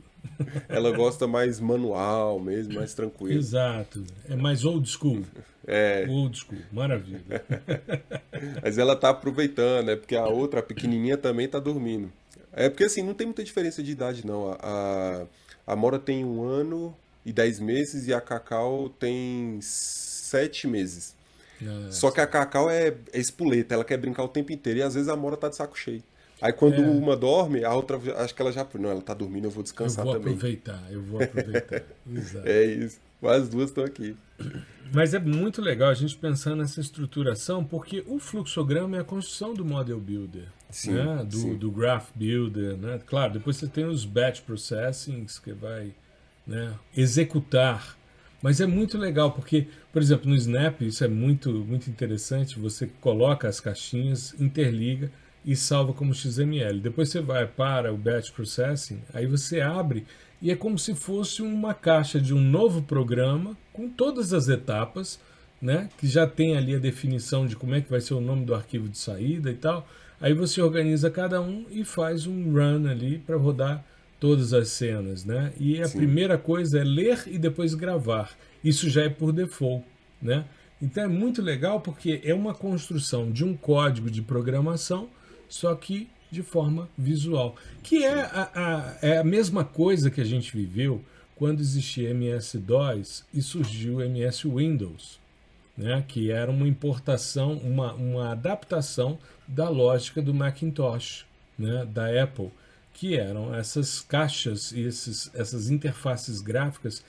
[0.67, 3.37] Ela gosta mais manual mesmo, mais tranquilo.
[3.37, 4.03] Exato.
[4.27, 5.23] É mais old school.
[5.69, 6.08] É.
[6.10, 7.21] Old school, maravilha.
[8.63, 9.95] Mas ela tá aproveitando, né?
[9.95, 12.12] Porque a outra, a pequenininha, também tá dormindo.
[12.51, 14.58] É porque assim, não tem muita diferença de idade, não.
[14.60, 15.25] A,
[15.67, 21.15] a, Mora tem um ano e dez meses e a Cacau tem sete meses.
[21.62, 24.82] Ah, Só que a Cacau é, é espoleta, ela quer brincar o tempo inteiro e
[24.82, 26.01] às vezes a Mora tá de saco cheio.
[26.41, 26.88] Aí quando é.
[26.88, 28.65] uma dorme, a outra acho que ela já.
[28.73, 30.15] Não, ela tá dormindo, eu vou descansar também.
[30.15, 30.55] Eu vou também.
[30.58, 31.84] aproveitar, eu vou aproveitar.
[32.12, 32.47] Exato.
[32.47, 33.08] É isso.
[33.21, 34.15] As duas estão aqui.
[34.91, 39.53] Mas é muito legal a gente pensar nessa estruturação, porque o fluxograma é a construção
[39.53, 41.23] do Model Builder, sim, né?
[41.23, 41.55] do, sim.
[41.55, 42.75] do Graph Builder.
[42.75, 42.99] Né?
[43.05, 45.93] Claro, depois você tem os Batch Processings que vai
[46.47, 47.97] né, executar.
[48.41, 52.89] Mas é muito legal, porque, por exemplo, no Snap, isso é muito, muito interessante, você
[53.01, 55.12] coloca as caixinhas, interliga
[55.45, 56.79] e salva como XML.
[56.79, 60.05] Depois você vai para o Batch Processing, aí você abre
[60.41, 65.19] e é como se fosse uma caixa de um novo programa com todas as etapas,
[65.62, 68.45] né, que já tem ali a definição de como é que vai ser o nome
[68.45, 69.88] do arquivo de saída e tal.
[70.21, 73.84] Aí você organiza cada um e faz um run ali para rodar
[74.19, 75.54] todas as cenas, né?
[75.58, 75.97] E a Sim.
[75.97, 78.32] primeira coisa é ler e depois gravar.
[78.63, 79.86] Isso já é por default,
[80.21, 80.45] né?
[80.82, 85.10] Então é muito legal porque é uma construção de um código de programação,
[85.47, 87.55] só que de forma visual.
[87.81, 91.03] Que é a, a, é a mesma coisa que a gente viveu
[91.35, 95.19] quando existia MS-DOS e surgiu o MS Windows,
[95.77, 96.03] né?
[96.07, 101.25] que era uma importação, uma, uma adaptação da lógica do Macintosh,
[101.57, 101.85] né?
[101.85, 102.51] da Apple,
[102.93, 107.01] que eram essas caixas e esses, essas interfaces gráficas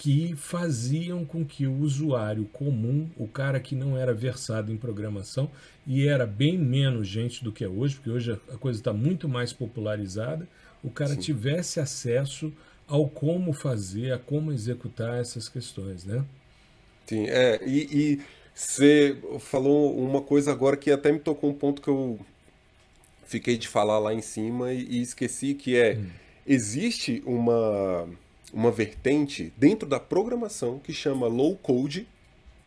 [0.00, 5.50] que faziam com que o usuário comum, o cara que não era versado em programação,
[5.86, 9.28] e era bem menos gente do que é hoje, porque hoje a coisa está muito
[9.28, 10.48] mais popularizada,
[10.82, 11.20] o cara Sim.
[11.20, 12.50] tivesse acesso
[12.88, 16.24] ao como fazer, a como executar essas questões, né?
[17.04, 18.22] Sim, é, e,
[18.54, 22.18] você falou uma coisa agora que até me tocou um ponto que eu
[23.26, 26.06] fiquei de falar lá em cima e, e esqueci, que é, hum.
[26.46, 28.08] existe uma
[28.52, 32.06] uma vertente dentro da programação que chama low code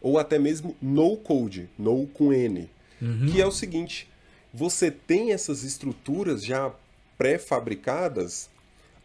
[0.02, 2.70] ou até mesmo no code, no com N,
[3.02, 3.28] uhum.
[3.32, 4.08] que é o seguinte:
[4.54, 6.74] você tem essas estruturas já
[7.18, 8.50] pré-fabricadas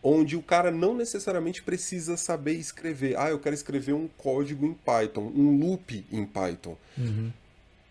[0.02, 3.18] onde o cara não necessariamente precisa saber escrever.
[3.18, 6.76] Ah, eu quero escrever um código em Python, um loop em Python.
[6.96, 7.32] Uhum.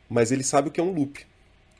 [0.09, 1.25] Mas ele sabe o que é um loop.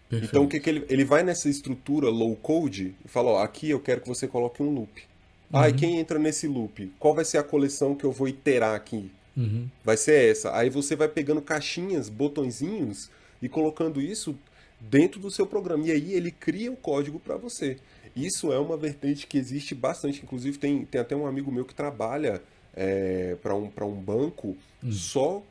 [0.10, 0.30] Perfeito.
[0.30, 3.70] Então o que, que ele, ele vai nessa estrutura low code e fala, ó, aqui
[3.70, 5.08] eu quero que você coloque um loop.
[5.52, 5.60] Uhum.
[5.60, 6.92] Ah, e quem entra nesse loop?
[7.00, 9.10] Qual vai ser a coleção que eu vou iterar aqui?
[9.36, 9.68] Uhum.
[9.84, 10.56] Vai ser essa.
[10.56, 13.10] Aí você vai pegando caixinhas, botõezinhos
[13.42, 14.36] e colocando isso
[14.80, 15.86] dentro do seu programa.
[15.86, 17.78] E aí ele cria o código para você.
[18.16, 20.22] Isso é uma vertente que existe bastante.
[20.24, 22.42] Inclusive, tem, tem até um amigo meu que trabalha
[22.76, 24.92] é, para um, um banco uhum.
[24.92, 25.44] só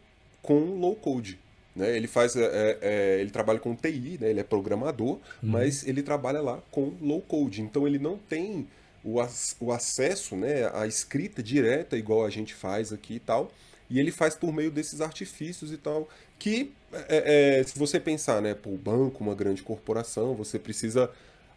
[0.42, 1.38] com low code.
[1.74, 1.96] Né?
[1.96, 4.30] Ele faz, é, é ele trabalha com TI, né?
[4.30, 5.20] ele é programador, uhum.
[5.42, 7.62] mas ele trabalha lá com low code.
[7.62, 8.66] Então ele não tem
[9.06, 9.24] o,
[9.60, 13.52] o acesso né, à escrita direta igual a gente faz aqui e tal.
[13.88, 16.08] E ele faz por meio desses artifícios e tal,
[16.40, 21.08] que é, é, se você pensar, né, o banco, uma grande corporação, você precisa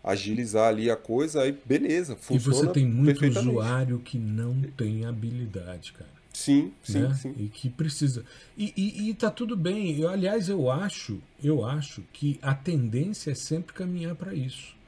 [0.03, 5.05] agilizar ali a coisa, aí beleza, funciona E você tem muito usuário que não tem
[5.05, 6.19] habilidade, cara.
[6.31, 7.13] Sim, sim, né?
[7.15, 7.33] sim.
[7.37, 8.23] E que precisa.
[8.55, 9.99] E, e, e tá tudo bem.
[9.99, 14.78] Eu, aliás, eu acho, eu acho que a tendência é sempre caminhar para isso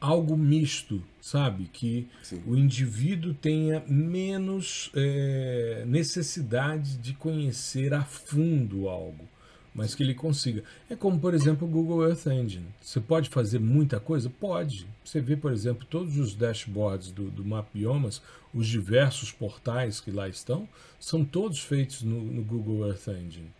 [0.00, 1.68] algo misto, sabe?
[1.72, 2.42] Que Sim.
[2.46, 9.28] o indivíduo tenha menos é, necessidade de conhecer a fundo algo,
[9.74, 10.62] mas que ele consiga.
[10.88, 12.66] É como, por exemplo, o Google Earth Engine.
[12.80, 14.30] Você pode fazer muita coisa?
[14.30, 14.86] Pode.
[15.04, 18.22] Você vê, por exemplo, todos os dashboards do, do Map Biomas,
[18.54, 23.50] os diversos portais que lá estão, são todos feitos no, no Google Earth Engine.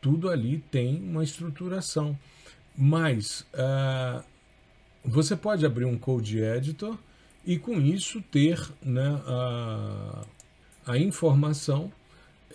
[0.00, 2.16] Tudo ali tem uma estruturação.
[2.78, 4.22] Mas uh,
[5.06, 6.96] você pode abrir um code editor
[7.46, 10.24] e com isso ter né, a,
[10.86, 11.92] a informação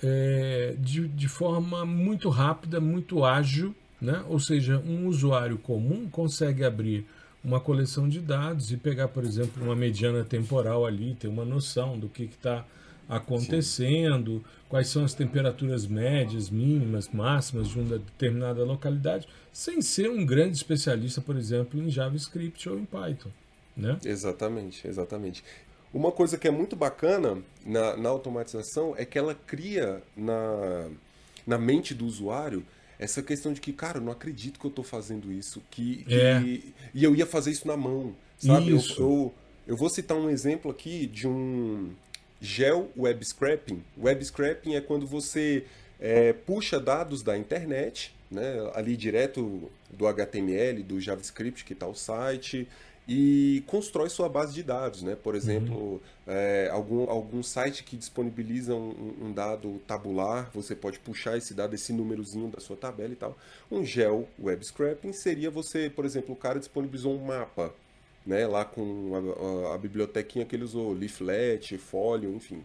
[0.03, 4.23] é, de, de forma muito rápida, muito ágil, né?
[4.27, 7.05] ou seja, um usuário comum consegue abrir
[7.43, 11.97] uma coleção de dados e pegar, por exemplo, uma mediana temporal ali, ter uma noção
[11.97, 12.65] do que está
[13.11, 14.43] acontecendo, Sim.
[14.69, 20.55] quais são as temperaturas médias, mínimas, máximas de uma determinada localidade, sem ser um grande
[20.55, 23.29] especialista, por exemplo, em JavaScript ou em Python.
[23.75, 23.99] Né?
[24.05, 25.43] Exatamente, exatamente.
[25.93, 30.87] Uma coisa que é muito bacana na, na automatização é que ela cria na,
[31.45, 32.65] na mente do usuário
[32.97, 36.13] essa questão de que, cara, eu não acredito que eu estou fazendo isso, que, que
[36.13, 36.41] é.
[36.93, 38.69] e eu ia fazer isso na mão, sabe?
[38.69, 39.33] Eu, eu,
[39.67, 41.91] eu, vou citar um exemplo aqui de um
[42.41, 43.83] Gel Web Scraping.
[43.97, 45.63] Web Scraping é quando você
[45.99, 51.93] é, puxa dados da internet, né, ali direto do HTML, do JavaScript que está o
[51.93, 52.67] site,
[53.07, 55.03] e constrói sua base de dados.
[55.03, 55.15] Né?
[55.15, 55.99] Por exemplo, uhum.
[56.25, 61.75] é, algum, algum site que disponibiliza um, um, dado tabular, você pode puxar esse dado,
[61.75, 63.37] esse númerozinho da sua tabela e tal.
[63.69, 67.73] Um Gel Web Scraping seria você, por exemplo, o cara disponibilizou um mapa
[68.25, 72.63] né, lá com a, a, a bibliotequinha que ele usou, leaflet, folio, enfim.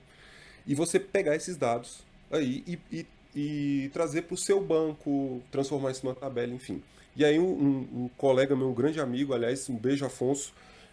[0.66, 5.92] E você pegar esses dados aí e, e, e trazer para o seu banco, transformar
[5.92, 6.82] isso numa tabela, enfim.
[7.16, 10.52] E aí um, um, um, colega meu, um grande amigo, aliás, um beijo Afonso,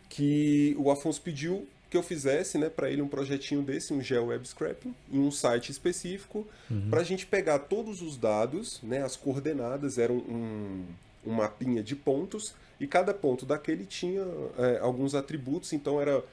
[0.10, 4.26] que o Afonso pediu que eu fizesse né, para ele um projetinho desse, um Geo
[4.26, 6.90] Web Scraping, em um site específico, uhum.
[6.90, 10.86] para a gente pegar todos os dados, né, as coordenadas, eram um,
[11.24, 14.26] um mapinha de pontos, e cada ponto daquele tinha
[14.58, 16.24] é, alguns atributos, então era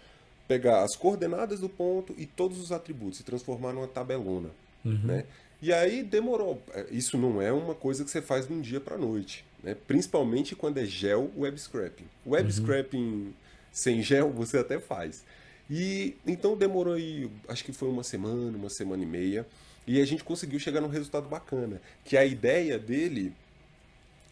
[0.48, 4.50] pegar as coordenadas do ponto e todos os atributos e transformar numa tabelona.
[4.84, 4.98] Uhum.
[5.04, 5.24] Né?
[5.62, 6.60] E aí demorou.
[6.72, 9.76] É, isso não é uma coisa que você faz de um dia para noite, né?
[9.86, 12.06] principalmente quando é gel web scraping.
[12.26, 12.52] Web uhum.
[12.52, 13.34] scraping
[13.72, 15.22] sem gel você até faz.
[15.70, 19.46] E então demorou aí, acho que foi uma semana, uma semana e meia,
[19.86, 23.32] e a gente conseguiu chegar num resultado bacana, que a ideia dele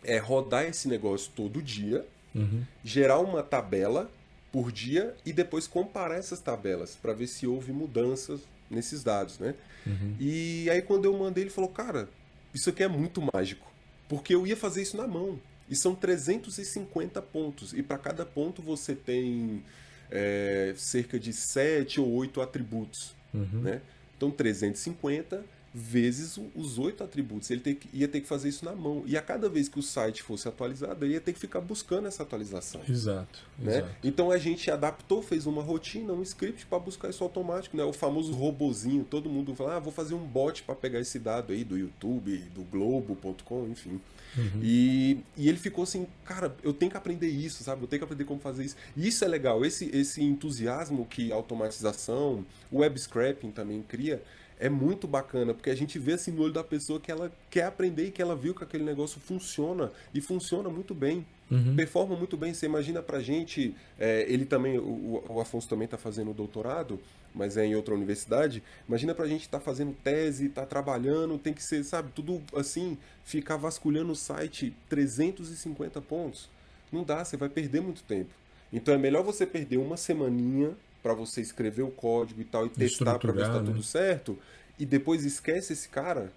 [0.05, 2.65] é rodar esse negócio todo dia, uhum.
[2.85, 4.11] gerar uma tabela
[4.51, 9.55] por dia e depois comparar essas tabelas para ver se houve mudanças nesses dados, né?
[9.87, 10.17] Uhum.
[10.19, 12.09] E aí quando eu mandei ele falou, cara,
[12.55, 13.71] isso aqui é muito mágico,
[14.09, 18.63] porque eu ia fazer isso na mão e são 350 pontos e para cada ponto
[18.63, 19.63] você tem
[20.11, 23.63] é, cerca de 7 ou 8 atributos, uhum.
[23.63, 23.83] né?
[24.17, 27.51] Então 350 vezes os oito atributos.
[27.51, 29.03] Ele que, ia ter que fazer isso na mão.
[29.07, 32.09] E a cada vez que o site fosse atualizado, ele ia ter que ficar buscando
[32.09, 32.81] essa atualização.
[32.89, 33.41] Exato.
[33.59, 33.79] Né?
[33.79, 33.95] exato.
[34.03, 37.77] Então a gente adaptou, fez uma rotina, um script para buscar isso automático.
[37.77, 37.85] Né?
[37.85, 39.05] O famoso robozinho.
[39.05, 42.37] Todo mundo fala, ah, vou fazer um bot para pegar esse dado aí do YouTube,
[42.55, 44.01] do Globo.com, enfim.
[44.37, 44.61] Uhum.
[44.63, 47.83] E, e ele ficou assim, cara, eu tenho que aprender isso, sabe?
[47.83, 48.77] Eu tenho que aprender como fazer isso.
[48.97, 54.23] E isso é legal, esse, esse entusiasmo que a automatização, o web scraping também cria,
[54.59, 57.65] é muito bacana, porque a gente vê assim no olho da pessoa que ela quer
[57.65, 61.25] aprender e que ela viu que aquele negócio funciona e funciona muito bem.
[61.51, 61.77] Uhum.
[61.77, 62.53] Performa muito bem.
[62.53, 67.01] Você imagina pra gente, é, ele também, o, o Afonso também está fazendo doutorado,
[67.35, 68.63] mas é em outra universidade.
[68.87, 72.99] Imagina pra gente estar tá fazendo tese, tá trabalhando, tem que ser, sabe, tudo assim,
[73.25, 76.49] ficar vasculhando o site 350 pontos.
[76.91, 78.31] Não dá, você vai perder muito tempo.
[78.73, 82.69] Então é melhor você perder uma semaninha para você escrever o código e tal e
[82.69, 83.67] testar para ver se tá né?
[83.67, 84.39] tudo certo
[84.79, 86.33] e depois esquece esse cara,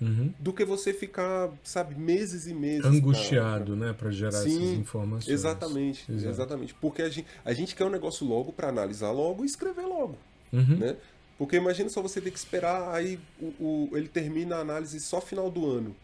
[0.00, 0.32] uhum.
[0.38, 2.84] do que você ficar, sabe, meses e meses.
[2.84, 3.86] Angustiado, pra...
[3.86, 5.32] né, para gerar Sim, essas informações.
[5.32, 6.28] Exatamente, Exato.
[6.28, 6.74] exatamente.
[6.74, 10.18] Porque a gente, a gente quer um negócio logo para analisar logo e escrever logo.
[10.52, 10.76] Uhum.
[10.76, 10.96] Né?
[11.38, 15.20] Porque imagina só você ter que esperar, aí o, o, ele termina a análise só
[15.20, 15.96] final do ano.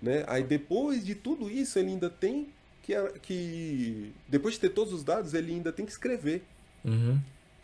[0.00, 0.24] Né?
[0.26, 2.48] Aí depois de tudo isso, ele ainda tem
[2.82, 2.94] que.
[3.22, 6.42] que depois de ter todos os dados, ele ainda tem que escrever.
[6.84, 7.18] Uhum.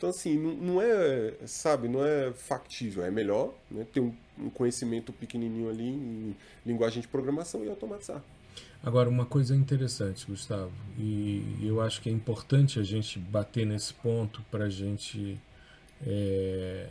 [0.04, 3.02] Então, assim, não, não, é, sabe, não é factível.
[3.02, 6.36] É melhor né, ter um, um, conhecimento pequenininho ali em
[6.66, 8.22] linguagem de programação e automatizar.
[8.82, 13.94] Agora, uma coisa interessante, Gustavo, e eu acho que é importante a gente bater nesse
[13.94, 15.40] ponto para a gente
[16.06, 16.88] é,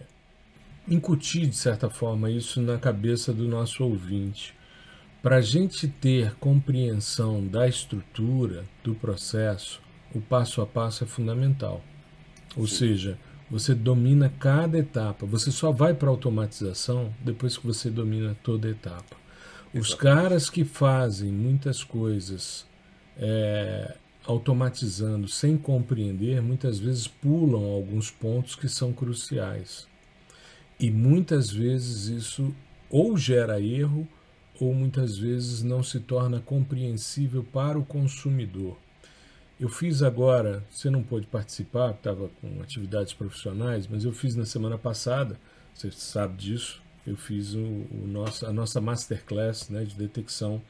[0.88, 4.56] incutir, de certa forma, isso na cabeça do nosso ouvinte.
[5.22, 9.80] Para a gente ter compreensão da estrutura do processo,
[10.16, 11.80] o passo a passo é fundamental.
[12.56, 12.76] Ou Sim.
[12.76, 13.18] seja,
[13.50, 15.26] você domina cada etapa.
[15.26, 19.16] Você só vai para a automatização depois que você domina toda a etapa.
[19.74, 22.66] Os caras que fazem muitas coisas
[23.18, 23.96] é,
[24.26, 29.88] automatizando sem compreender, muitas vezes pulam alguns pontos que são cruciais.
[30.80, 32.54] E muitas vezes isso
[32.90, 34.08] ou gera erro
[34.60, 38.78] ou muitas vezes não se torna compreensível para o consumidor.
[39.64, 44.46] Eu fiz agora, você não pôde participar, estava com atividades profissionais, mas eu fiz na
[44.46, 45.40] semana passada,
[45.74, 50.62] você sabe disso, eu fiz o, o nosso, a nossa masterclass né, de detecção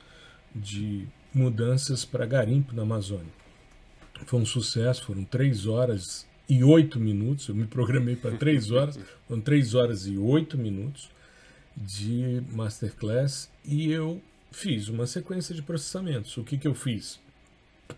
[0.53, 3.33] de mudanças para garimpo na Amazônia.
[4.27, 8.99] Foi um sucesso, foram três horas e oito minutos, eu me programei para três horas,
[9.27, 11.09] foram três horas e oito minutos
[11.75, 14.21] de masterclass e eu
[14.51, 16.37] fiz uma sequência de processamentos.
[16.37, 17.22] O que, que eu fiz?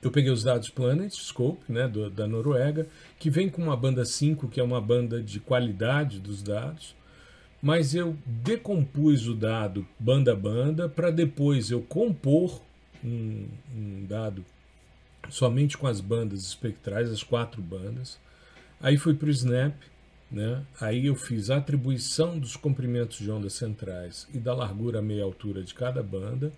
[0.02, 2.88] Eu peguei os dados Planet Scope, né, do, da Noruega,
[3.20, 6.96] que vem com uma banda 5, que é uma banda de qualidade dos dados,
[7.62, 12.62] mas eu decompus o dado banda a banda para depois eu compor
[13.04, 14.46] um, um, dado
[15.30, 18.20] somente com as bandas espectrais, as quatro bandas.
[18.80, 19.74] Aí fui para o Snap,
[20.30, 20.64] né?
[20.80, 25.64] aí eu fiz a atribuição dos comprimentos de ondas centrais e da largura meia altura
[25.64, 26.52] de cada banda,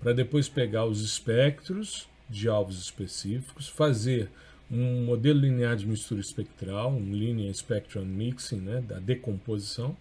[0.00, 4.30] para depois pegar os espectros de alvos específicos, fazer
[4.70, 9.96] um modelo linear de mistura espectral, um Linear Spectrum Mixing, né, da decomposição,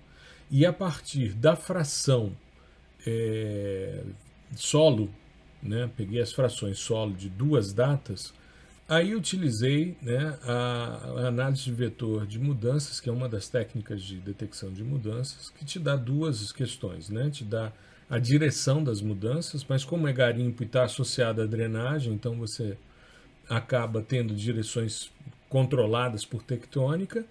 [0.51, 2.31] e a partir da fração
[3.05, 4.03] é,
[4.55, 5.09] solo,
[5.61, 8.33] né, peguei as frações solo de duas datas,
[8.89, 14.01] aí utilizei né, a, a análise de vetor de mudanças, que é uma das técnicas
[14.01, 17.71] de detecção de mudanças, que te dá duas questões, né, te dá
[18.09, 22.77] a direção das mudanças, mas como é garimpo e está associado à drenagem, então você
[23.49, 25.11] acaba tendo direções
[25.49, 27.25] controladas por tectônica.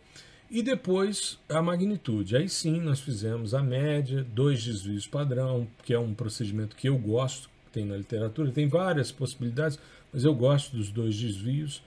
[0.50, 2.36] E depois a magnitude.
[2.36, 6.96] Aí sim nós fizemos a média, dois desvios padrão, que é um procedimento que eu
[6.96, 9.78] gosto, tem na literatura, tem várias possibilidades,
[10.12, 11.82] mas eu gosto dos dois desvios.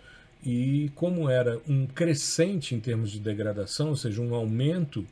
[0.46, 5.06] E como era um crescente em termos de degradação, ou seja, um aumento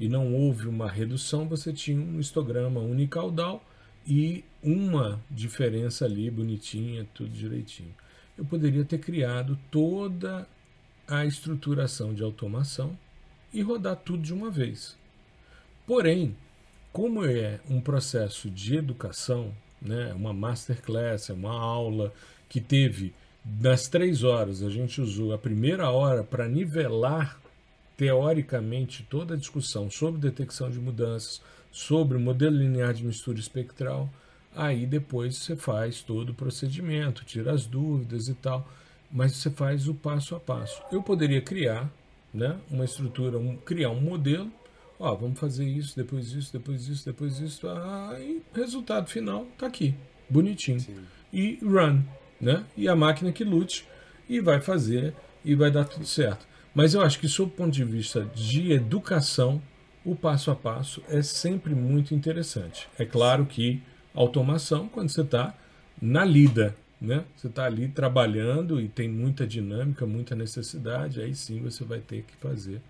[0.00, 3.62] e não houve uma redução, você tinha um histograma unicaudal
[4.06, 7.94] e uma diferença ali bonitinha, tudo direitinho.
[8.36, 10.48] Eu poderia ter criado toda
[11.06, 12.98] a estruturação de automação
[13.52, 14.96] e rodar tudo de uma vez.
[15.86, 16.34] Porém,
[16.90, 22.10] como é um processo de educação, né, uma masterclass, é uma aula
[22.48, 23.12] que teve
[23.44, 27.38] nas três horas, a gente usou a primeira hora para nivelar
[28.00, 34.08] teoricamente, toda a discussão sobre detecção de mudanças, sobre o modelo linear de mistura espectral,
[34.56, 38.66] aí depois você faz todo o procedimento, tira as dúvidas e tal,
[39.12, 40.82] mas você faz o passo a passo.
[40.90, 41.92] Eu poderia criar
[42.32, 44.50] né, uma estrutura, um, criar um modelo,
[44.98, 49.66] ó, vamos fazer isso, depois isso, depois isso, depois isso, ah, e resultado final está
[49.66, 49.94] aqui,
[50.26, 50.80] bonitinho.
[50.80, 51.04] Sim.
[51.30, 52.00] E run,
[52.40, 52.64] né?
[52.78, 53.86] E a máquina que lute
[54.26, 56.48] e vai fazer e vai dar tudo certo.
[56.74, 59.60] Mas eu acho que, sob o ponto de vista de educação,
[60.04, 62.88] o passo a passo é sempre muito interessante.
[62.98, 63.82] É claro que
[64.14, 65.54] automação, quando você está
[66.00, 67.24] na lida, né?
[67.36, 72.22] você está ali trabalhando e tem muita dinâmica, muita necessidade, aí sim você vai ter
[72.22, 72.80] que fazer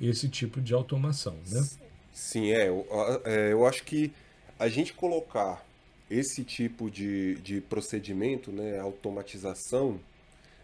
[0.00, 1.36] esse tipo de automação.
[1.50, 1.66] Né?
[2.12, 2.68] Sim, é.
[2.68, 2.86] Eu,
[3.24, 4.12] é, eu acho que
[4.58, 5.64] a gente colocar
[6.10, 10.00] esse tipo de, de procedimento, né, automatização,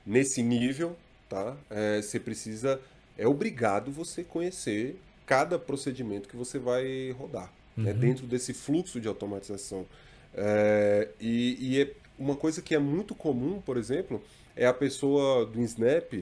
[0.05, 0.97] nesse nível,
[1.29, 1.57] tá?
[1.71, 2.81] É, você precisa,
[3.17, 7.91] é obrigado você conhecer cada procedimento que você vai rodar, né?
[7.91, 7.97] uhum.
[7.97, 8.07] né?
[8.07, 9.87] dentro desse fluxo de automatização.
[10.35, 14.23] É, e, e é uma coisa que é muito comum, por exemplo,
[14.55, 16.13] é a pessoa do Snap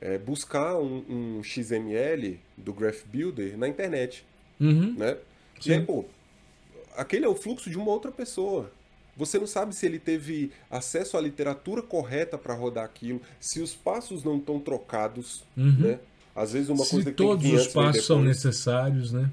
[0.00, 4.24] é, buscar um, um, XML do Graph Builder na internet.
[4.60, 4.94] Uhum.
[4.94, 5.16] Né?
[5.64, 6.04] E aí, pô,
[6.96, 8.70] aquele é o fluxo de uma outra pessoa.
[9.18, 13.74] Você não sabe se ele teve acesso à literatura correta para rodar aquilo, se os
[13.74, 15.76] passos não estão trocados, uhum.
[15.78, 15.98] né?
[16.36, 19.28] Às vezes uma se coisa que todos tem os passos são necessários, né?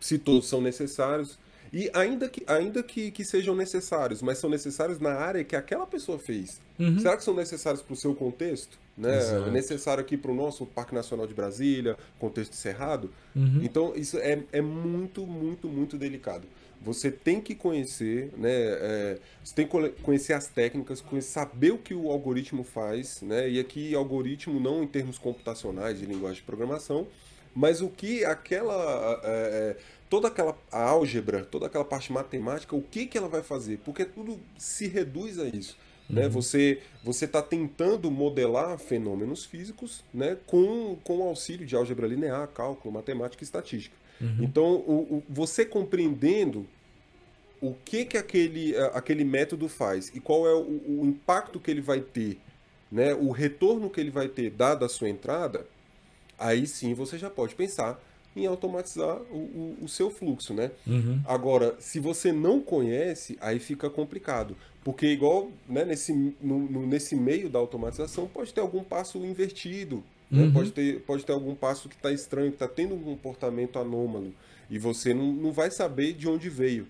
[0.00, 1.38] Se todos são necessários.
[1.72, 5.86] E ainda que, ainda que, que sejam necessários, mas são necessários na área que aquela
[5.86, 6.60] pessoa fez.
[6.78, 6.98] Uhum.
[6.98, 8.76] Será que são necessários para o seu contexto?
[8.98, 9.18] Né?
[9.46, 13.10] É necessário aqui para o nosso Parque Nacional de Brasília, contexto cerrado?
[13.34, 13.60] Uhum.
[13.62, 16.46] Então, isso é, é muito, muito, muito delicado.
[16.84, 18.50] Você tem que conhecer, né?
[18.50, 23.48] É, você tem que conhecer as técnicas, conhecer, saber o que o algoritmo faz, né?
[23.48, 27.06] E aqui algoritmo não em termos computacionais de linguagem de programação,
[27.54, 29.76] mas o que aquela é, é
[30.10, 33.78] toda aquela álgebra, toda aquela parte matemática, o que, que ela vai fazer?
[33.84, 35.76] Porque tudo se reduz a isso.
[36.08, 36.26] Né?
[36.26, 36.30] Uhum.
[36.32, 40.36] Você você está tentando modelar fenômenos físicos né?
[40.46, 43.96] com, com o auxílio de álgebra linear, cálculo, matemática e estatística.
[44.22, 44.36] Uhum.
[44.40, 46.66] Então, o, o, você compreendendo
[47.60, 51.80] o que, que aquele, aquele método faz e qual é o, o impacto que ele
[51.80, 52.38] vai ter,
[52.90, 53.14] né?
[53.14, 55.66] o retorno que ele vai ter dado a sua entrada,
[56.38, 58.02] aí sim você já pode pensar
[58.34, 60.70] em automatizar o, o, o seu fluxo, né?
[60.86, 61.20] Uhum.
[61.26, 64.56] Agora, se você não conhece, aí fica complicado.
[64.82, 70.02] Porque igual né, nesse, no, no, nesse meio da automatização pode ter algum passo invertido,
[70.32, 70.44] né?
[70.44, 70.52] Uhum.
[70.52, 74.32] pode, ter, pode ter algum passo que está estranho, que está tendo um comportamento anômalo.
[74.70, 76.88] E você não, não vai saber de onde veio.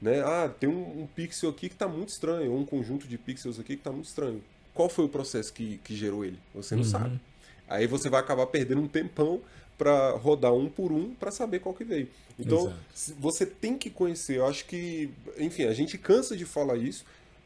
[0.00, 0.20] Né?
[0.20, 3.58] Ah, tem um, um pixel aqui que está muito estranho, ou um conjunto de pixels
[3.58, 4.40] aqui que está muito estranho.
[4.72, 6.38] Qual foi o processo que, que gerou ele?
[6.54, 6.88] Você não uhum.
[6.88, 7.20] sabe.
[7.68, 9.40] Aí você vai acabar perdendo um tempão
[9.76, 12.08] para rodar um por um para saber qual que veio.
[12.38, 13.20] Então, Exato.
[13.20, 14.36] você tem que conhecer.
[14.36, 17.04] Eu acho que, enfim, a gente cansa de falar isso,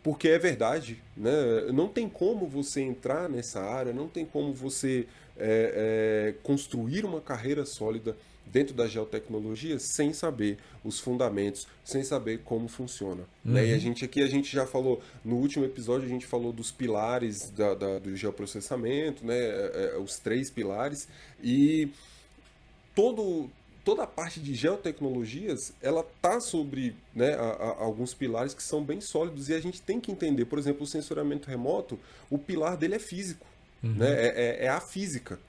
[0.08, 0.96] porque é verdade.
[1.14, 1.30] Né?
[1.70, 5.06] Não tem como você entrar nessa área, não tem como você
[5.36, 12.40] é, é, construir uma carreira sólida dentro da geotecnologia sem saber os fundamentos, sem saber
[12.42, 13.24] como funciona.
[13.44, 13.52] Uhum.
[13.52, 13.66] Né?
[13.66, 16.70] E a gente aqui a gente já falou no último episódio a gente falou dos
[16.70, 19.36] pilares da, da, do geoprocessamento, né?
[19.36, 21.06] É, é, os três pilares
[21.44, 21.90] e
[22.94, 23.50] todo,
[23.88, 28.84] toda a parte de geotecnologias, ela tá sobre né, a, a, alguns pilares que são
[28.84, 32.76] bem sólidos e a gente tem que entender, por exemplo, o sensoriamento remoto, o pilar
[32.76, 33.46] dele é físico,
[33.82, 33.94] uhum.
[33.94, 35.40] né, é, é, é, a física,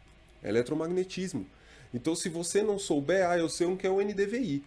[0.42, 1.46] é eletromagnetismo.
[1.94, 4.64] Então, se você não souber, ah, eu sei um que é o NDVI,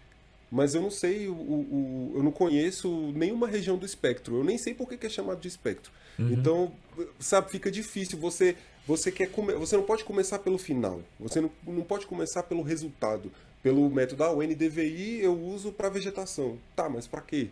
[0.51, 4.59] mas eu não sei, o, o, eu não conheço nenhuma região do espectro, eu nem
[4.59, 5.91] sei por que é chamado de espectro.
[6.19, 6.31] Uhum.
[6.31, 6.73] Então,
[7.19, 8.55] sabe, fica difícil você
[8.87, 9.53] você quer come...
[9.55, 11.01] você não pode começar pelo final.
[11.21, 13.31] Você não, não pode começar pelo resultado,
[13.63, 16.59] pelo método ah, o NDVI eu uso para vegetação.
[16.75, 17.49] Tá, mas para quê?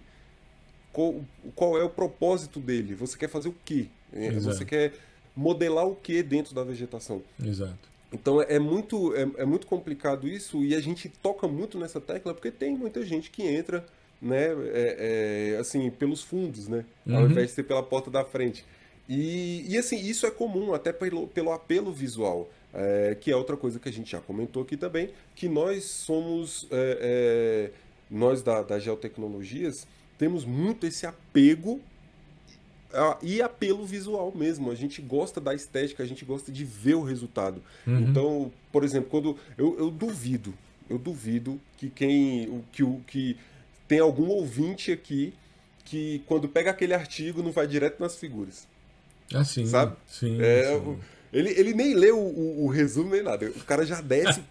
[0.93, 1.21] Qual,
[1.55, 2.95] qual, é o propósito dele?
[2.95, 3.87] Você quer fazer o quê?
[4.13, 4.57] É, Exato.
[4.57, 4.93] Você quer
[5.37, 7.23] modelar o que dentro da vegetação?
[7.43, 7.89] Exato.
[8.13, 12.35] Então é muito, é, é, muito complicado isso e a gente toca muito nessa tecla
[12.35, 13.87] porque tem muita gente que entra,
[14.21, 17.17] né, é, é, assim, pelos fundos, né, uhum.
[17.17, 18.65] ao invés de ser pela porta da frente.
[19.09, 23.57] E, e assim, isso é comum até pelo, pelo apelo visual, é, que é outra
[23.57, 27.71] coisa que a gente já comentou aqui também, que nós somos, é, é,
[28.11, 29.87] nós da, da Geotecnologias,
[30.19, 31.81] temos muito esse apego
[33.23, 34.71] e apelo visual mesmo.
[34.71, 37.63] A gente gosta da estética, a gente gosta de ver o resultado.
[37.87, 38.01] Uhum.
[38.01, 40.53] Então, por exemplo, quando eu, eu duvido,
[40.89, 43.37] eu duvido que quem que que
[43.87, 45.33] tem algum ouvinte aqui
[45.85, 48.67] que quando pega aquele artigo não vai direto nas figuras.
[49.33, 49.67] Ah, sim.
[49.67, 49.97] Sabe?
[50.07, 50.41] Sim.
[50.41, 50.99] É, sim.
[51.33, 53.47] Ele, ele nem lê o, o, o, resumo nem nada.
[53.51, 54.43] O cara já desce.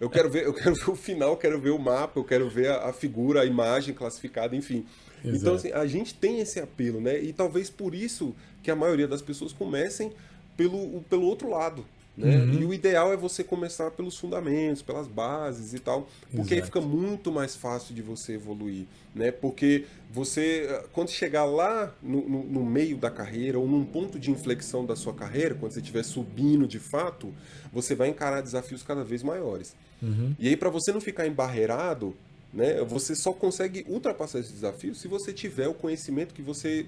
[0.00, 2.48] eu quero ver, eu quero ver o final, eu quero ver o mapa, eu quero
[2.48, 4.84] ver a, a figura, a imagem classificada, enfim.
[5.24, 5.36] Exato.
[5.36, 7.18] Então, assim, a gente tem esse apelo, né?
[7.18, 10.12] E talvez por isso que a maioria das pessoas comecem
[10.56, 11.84] pelo, pelo outro lado.
[12.18, 12.36] Né?
[12.36, 12.52] Uhum.
[12.54, 16.80] E o ideal é você começar pelos fundamentos, pelas bases e tal, porque aí fica
[16.80, 19.30] muito mais fácil de você evoluir, né?
[19.30, 24.32] Porque você, quando chegar lá no, no, no, meio da carreira ou num ponto de
[24.32, 27.32] inflexão da sua carreira, quando você estiver subindo de fato,
[27.72, 29.76] você vai encarar desafios cada vez maiores.
[30.02, 30.34] Uhum.
[30.40, 32.16] E aí para você não ficar embarreirado,
[32.52, 32.82] né?
[32.82, 36.84] Você só consegue ultrapassar esse desafio se você tiver o conhecimento que você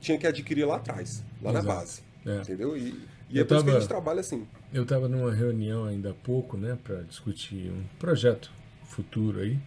[0.00, 1.66] tinha que adquirir lá atrás, lá Exato.
[1.66, 2.36] na base, É.
[2.42, 2.76] entendeu?
[2.76, 2.94] E,
[3.30, 4.46] e Eu é por isso que a gente trabalha assim.
[4.72, 8.50] Eu estava numa reunião ainda há pouco, né, para discutir um projeto
[8.84, 9.58] futuro aí,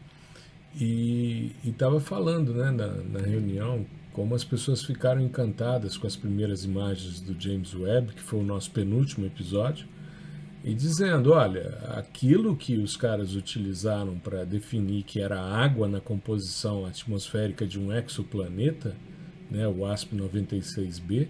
[0.80, 6.64] e estava falando, né, na, na reunião, como as pessoas ficaram encantadas com as primeiras
[6.64, 9.88] imagens do James Webb, que foi o nosso penúltimo episódio,
[10.64, 16.86] e dizendo, olha, aquilo que os caras utilizaram para definir que era água na composição
[16.86, 18.95] atmosférica de um exoplaneta,
[19.49, 21.28] né, o ASP 96b,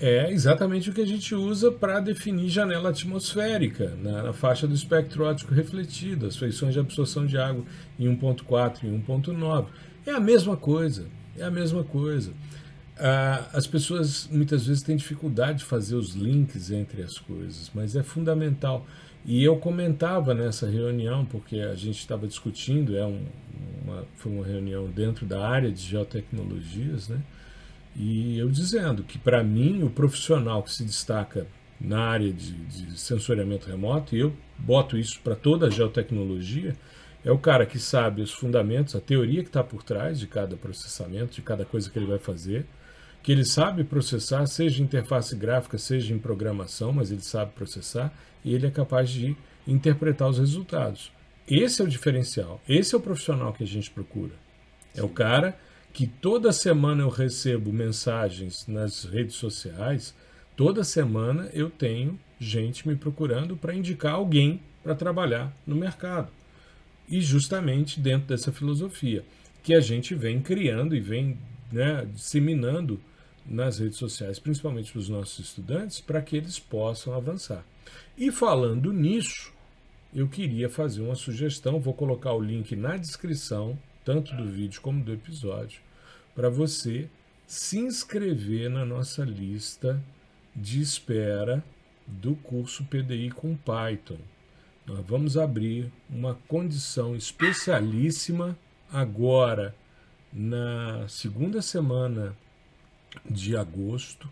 [0.00, 4.72] É exatamente o que a gente usa para definir janela atmosférica na, na, faixa do
[4.72, 7.62] espectro óptico refletido, as feições de absorção de água
[7.98, 9.66] em 1.4 e 1.9.
[10.06, 12.32] É a mesma coisa, é a mesma coisa.
[12.98, 17.94] Ah, as pessoas muitas vezes têm dificuldade de fazer os links entre as coisas, mas
[17.94, 18.86] é fundamental.
[19.26, 23.22] E eu comentava nessa reunião, porque a gente estava discutindo, é um,
[23.84, 27.20] uma, foi uma reunião dentro da área de geotecnologias, né?
[27.96, 31.46] E eu dizendo que, para mim, o profissional que se destaca
[31.80, 36.76] na área de, de sensoriamento remoto, e eu boto isso para toda a geotecnologia,
[37.24, 40.56] é o cara que sabe os fundamentos, a teoria que está por trás de cada
[40.56, 42.66] processamento, de cada coisa que ele vai fazer,
[43.22, 48.12] que ele sabe processar, seja em interface gráfica, seja em programação, mas ele sabe processar
[48.42, 49.36] e ele é capaz de
[49.66, 51.12] interpretar os resultados.
[51.46, 54.32] Esse é o diferencial, esse é o profissional que a gente procura.
[54.94, 55.58] É o cara
[55.92, 60.14] que toda semana eu recebo mensagens nas redes sociais,
[60.56, 66.28] toda semana eu tenho gente me procurando para indicar alguém para trabalhar no mercado.
[67.08, 69.24] E justamente dentro dessa filosofia
[69.62, 71.38] que a gente vem criando e vem
[71.70, 73.00] né, disseminando
[73.44, 77.64] nas redes sociais, principalmente para os nossos estudantes, para que eles possam avançar.
[78.16, 79.52] E falando nisso,
[80.14, 85.04] eu queria fazer uma sugestão, vou colocar o link na descrição tanto do vídeo como
[85.04, 85.80] do episódio,
[86.34, 87.08] para você
[87.46, 90.02] se inscrever na nossa lista
[90.54, 91.64] de espera
[92.06, 94.18] do curso PDI com Python.
[94.86, 98.58] Nós vamos abrir uma condição especialíssima
[98.92, 99.74] agora
[100.32, 102.36] na segunda semana
[103.28, 104.28] de agosto,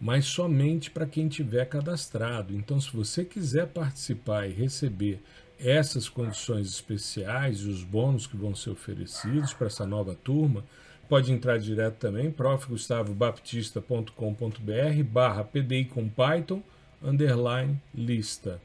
[0.00, 2.54] mas somente para quem tiver cadastrado.
[2.54, 5.22] Então, se você quiser participar e receber
[5.62, 10.64] essas condições especiais e os bônus que vão ser oferecidos para essa nova turma,
[11.08, 16.62] pode entrar direto também, profgustavobaptista.com.br barra PDI com Python,
[17.02, 18.60] underline lista.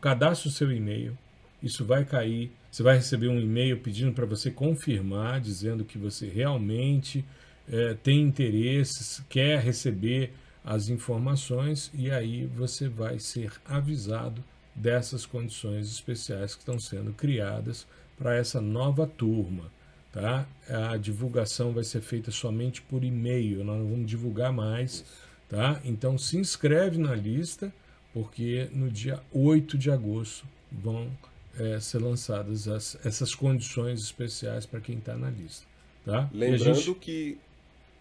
[0.00, 1.16] Cadastre o seu e-mail,
[1.62, 6.28] isso vai cair, você vai receber um e-mail pedindo para você confirmar, dizendo que você
[6.28, 7.24] realmente
[7.68, 10.32] é, tem interesses, quer receber
[10.64, 14.42] as informações e aí você vai ser avisado
[14.74, 19.70] dessas condições especiais que estão sendo criadas para essa nova turma.
[20.12, 20.46] Tá?
[20.68, 25.04] A divulgação vai ser feita somente por e-mail, nós não vamos divulgar mais.
[25.48, 25.80] Tá?
[25.84, 27.72] Então se inscreve na lista,
[28.12, 31.10] porque no dia 8 de agosto vão
[31.58, 35.66] é, ser lançadas as, essas condições especiais para quem está na lista.
[36.04, 36.28] Tá?
[36.32, 36.94] Lembrando gente...
[36.94, 37.38] que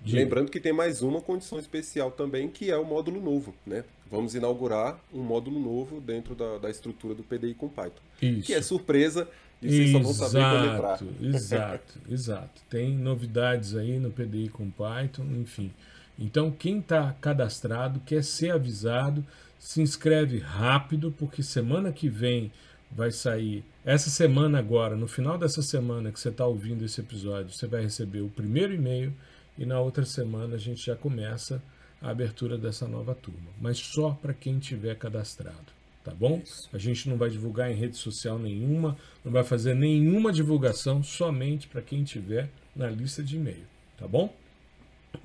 [0.03, 0.15] de...
[0.15, 3.83] Lembrando que tem mais uma condição especial também, que é o módulo novo, né?
[4.09, 8.01] Vamos inaugurar um módulo novo dentro da, da estrutura do PDI com Python.
[8.21, 8.47] Isso.
[8.47, 9.27] Que é surpresa
[9.61, 10.99] e vocês exato, só vão saber quando entrar.
[11.21, 12.61] Exato, exato.
[12.69, 15.71] Tem novidades aí no PDI com Python, enfim.
[16.17, 19.25] Então, quem está cadastrado, quer ser avisado,
[19.59, 22.51] se inscreve rápido, porque semana que vem
[22.91, 23.63] vai sair.
[23.85, 27.83] Essa semana agora, no final dessa semana que você está ouvindo esse episódio, você vai
[27.83, 29.13] receber o primeiro e-mail
[29.57, 31.61] e na outra semana a gente já começa
[32.01, 35.71] a abertura dessa nova turma, mas só para quem tiver cadastrado,
[36.03, 36.41] tá bom?
[36.73, 41.67] A gente não vai divulgar em rede social nenhuma, não vai fazer nenhuma divulgação, somente
[41.67, 43.65] para quem tiver na lista de e-mail,
[43.97, 44.33] tá bom?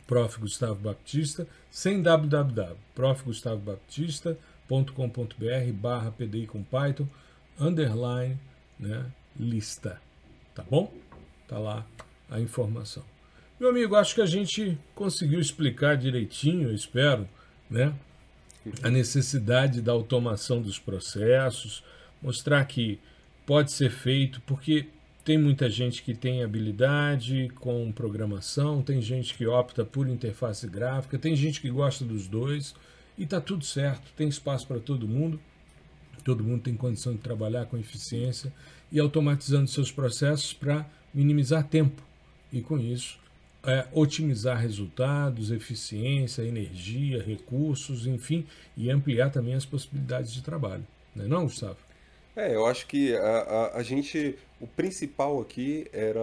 [0.06, 0.38] Prof.
[0.38, 7.08] Gustavo Baptista, sem www, profgustavobaptista.com.br barra PDI com Python,
[7.58, 8.38] underline,
[8.78, 9.06] né,
[9.38, 10.00] lista,
[10.54, 10.92] tá bom?
[11.48, 11.86] Tá lá
[12.28, 13.15] a informação.
[13.58, 17.26] Meu amigo, acho que a gente conseguiu explicar direitinho, espero,
[17.70, 17.94] né?
[18.82, 21.82] A necessidade da automação dos processos,
[22.20, 23.00] mostrar que
[23.46, 24.88] pode ser feito, porque
[25.24, 31.18] tem muita gente que tem habilidade com programação, tem gente que opta por interface gráfica,
[31.18, 32.74] tem gente que gosta dos dois
[33.16, 35.40] e está tudo certo, tem espaço para todo mundo,
[36.22, 38.52] todo mundo tem condição de trabalhar com eficiência
[38.92, 40.84] e automatizando seus processos para
[41.14, 42.02] minimizar tempo
[42.52, 43.24] e com isso
[43.66, 48.46] é, otimizar resultados, eficiência, energia, recursos, enfim,
[48.76, 50.86] e ampliar também as possibilidades de trabalho.
[51.14, 51.76] Não é não, Gustavo?
[52.36, 56.20] É, eu acho que a, a, a gente, o principal aqui era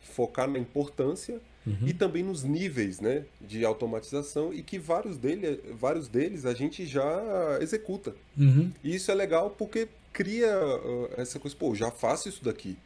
[0.00, 1.86] focar na importância uhum.
[1.86, 6.86] e também nos níveis né, de automatização e que vários, dele, vários deles a gente
[6.86, 8.14] já executa.
[8.38, 8.70] Uhum.
[8.84, 12.76] E isso é legal porque cria uh, essa coisa, pô, já faço isso daqui.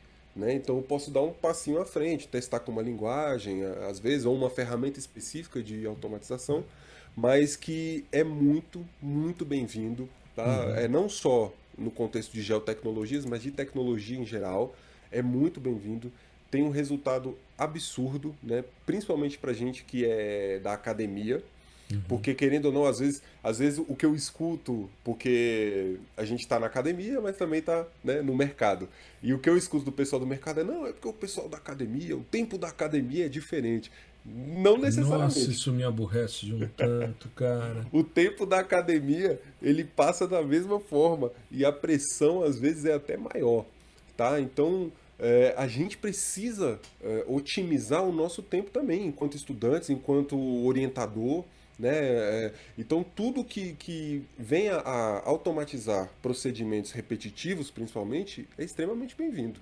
[0.40, 0.54] Né?
[0.54, 4.34] Então eu posso dar um passinho à frente, testar com uma linguagem, às vezes, ou
[4.34, 6.64] uma ferramenta específica de automatização,
[7.14, 10.08] mas que é muito, muito bem-vindo.
[10.34, 10.64] Tá?
[10.64, 10.74] Uhum.
[10.76, 14.74] É não só no contexto de geotecnologias, mas de tecnologia em geral.
[15.12, 16.10] É muito bem-vindo.
[16.50, 18.64] Tem um resultado absurdo, né?
[18.86, 21.44] principalmente para gente que é da academia.
[21.90, 22.00] Uhum.
[22.08, 26.40] Porque, querendo ou não, às vezes, às vezes o que eu escuto, porque a gente
[26.40, 28.88] está na academia, mas também está né, no mercado.
[29.22, 31.48] E o que eu escuto do pessoal do mercado é: não, é porque o pessoal
[31.48, 33.90] da academia, o tempo da academia é diferente.
[34.24, 35.38] Não necessariamente.
[35.38, 37.86] Nossa, isso me aborrece de um tanto, cara.
[37.90, 41.32] o tempo da academia, ele passa da mesma forma.
[41.50, 43.64] E a pressão, às vezes, é até maior.
[44.16, 44.38] Tá?
[44.38, 51.44] Então, é, a gente precisa é, otimizar o nosso tempo também, enquanto estudantes, enquanto orientador.
[51.80, 51.90] Né?
[51.92, 59.58] É, então, tudo que, que venha a automatizar procedimentos repetitivos, principalmente, é extremamente bem-vindo.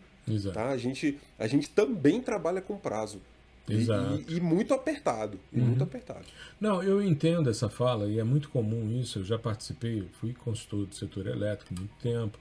[0.52, 0.70] Tá?
[0.70, 3.20] A, gente, a gente também trabalha com prazo.
[3.68, 4.24] Exato.
[4.28, 5.38] E, e, muito apertado.
[5.52, 5.66] E uhum.
[5.66, 6.24] muito apertado.
[6.60, 9.20] Não, eu entendo essa fala e é muito comum isso.
[9.20, 12.38] Eu já participei, fui consultor do setor elétrico muito tempo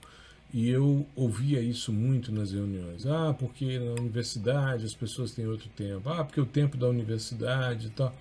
[0.53, 3.05] e eu ouvia isso muito nas reuniões.
[3.05, 6.09] Ah, porque na universidade as pessoas têm outro tempo.
[6.09, 8.15] Ah, porque o tempo da universidade e tal.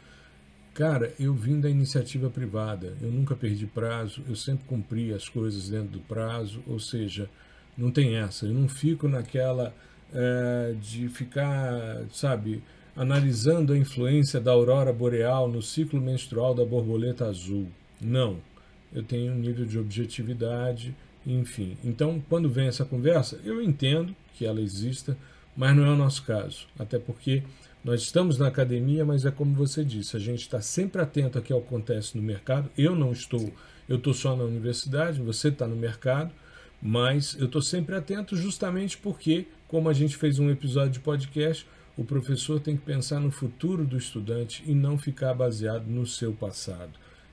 [0.77, 2.99] Cara, eu vim da iniciativa privada.
[3.01, 4.23] Eu nunca perdi prazo.
[4.29, 6.63] Eu sempre cumpri as coisas dentro do prazo.
[6.67, 7.31] Ou seja,
[7.79, 8.45] não tem essa.
[8.45, 9.75] Eu não fico naquela
[10.13, 12.63] é, de ficar, sabe,
[12.95, 17.69] analisando a influência da aurora boreal no ciclo menstrual da borboleta azul.
[17.99, 18.37] Não.
[18.93, 20.95] Eu tenho um nível de objetividade,
[21.27, 21.79] enfim.
[21.83, 25.17] Então, quando vem essa conversa, eu entendo que ela exista,
[25.57, 26.67] mas não é o nosso caso.
[26.79, 27.43] Até porque
[27.87, 31.45] nós estamos na academia, mas é como você disse, a gente está sempre atento ao
[31.45, 32.69] que acontece no mercado.
[32.77, 33.53] Eu não estou,
[33.89, 36.33] eu estou só na universidade, você está no mercado,
[36.83, 41.65] mas eu estou sempre atento justamente porque, como a gente fez um episódio de podcast,
[41.97, 46.33] o professor tem que pensar no futuro do estudante e não ficar baseado no seu
[46.33, 46.91] passado.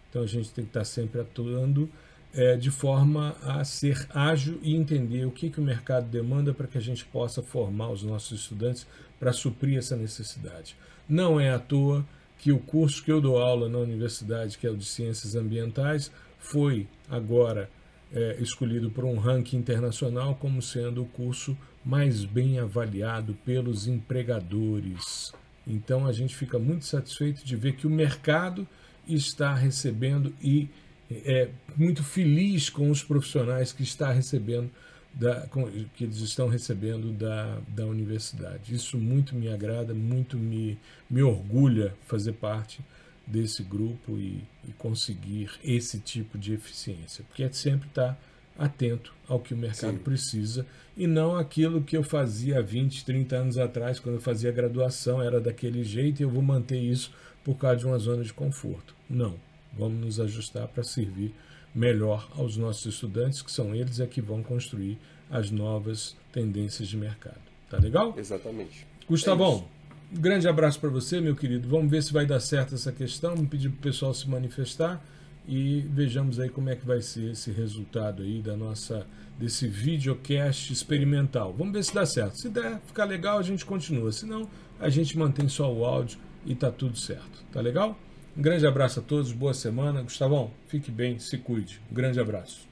[0.07, 1.89] Então a gente tem que estar sempre atuando
[2.31, 6.67] é, de forma a ser ágil e entender o que, que o mercado demanda para
[6.67, 8.85] que a gente possa formar os nossos estudantes
[9.23, 10.75] para suprir essa necessidade.
[11.07, 12.05] Não é à toa
[12.37, 16.11] que o curso que eu dou aula na universidade, que é o de Ciências Ambientais,
[16.37, 17.69] foi agora
[18.13, 25.31] é, escolhido por um ranking internacional como sendo o curso mais bem avaliado pelos empregadores.
[25.65, 28.67] Então a gente fica muito satisfeito de ver que o mercado
[29.07, 30.67] está recebendo e
[31.09, 31.47] é
[31.77, 34.69] muito feliz com os profissionais que está recebendo
[35.13, 35.47] da,
[35.95, 38.73] que eles estão recebendo da, da universidade.
[38.73, 40.77] Isso muito me agrada, muito me,
[41.09, 42.81] me orgulha fazer parte
[43.25, 48.19] desse grupo e, e conseguir esse tipo de eficiência, porque é sempre estar
[48.57, 50.03] atento ao que o mercado Sim.
[50.03, 55.21] precisa e não aquilo que eu fazia 20, 30 anos atrás, quando eu fazia graduação,
[55.21, 57.11] era daquele jeito e eu vou manter isso
[57.43, 58.95] por causa de uma zona de conforto.
[59.09, 59.35] Não,
[59.75, 61.33] vamos nos ajustar para servir
[61.73, 64.97] melhor aos nossos estudantes, que são eles é que vão construir
[65.29, 67.41] as novas tendências de mercado.
[67.69, 68.13] Tá legal?
[68.17, 68.85] Exatamente.
[69.07, 69.67] Gustavão,
[70.13, 71.67] é um grande abraço para você, meu querido.
[71.67, 73.35] Vamos ver se vai dar certo essa questão.
[73.35, 75.03] Vamos pedir para o pessoal se manifestar
[75.47, 79.05] e vejamos aí como é que vai ser esse resultado aí da nossa
[79.37, 81.53] desse videocast experimental.
[81.57, 82.37] Vamos ver se dá certo.
[82.37, 84.11] Se der, ficar legal, a gente continua.
[84.11, 84.47] Se não,
[84.79, 87.43] a gente mantém só o áudio e tá tudo certo.
[87.51, 87.97] Tá legal?
[88.35, 90.01] Um grande abraço a todos, boa semana.
[90.01, 91.79] Gustavão, fique bem, se cuide.
[91.91, 92.67] Um grande abraço.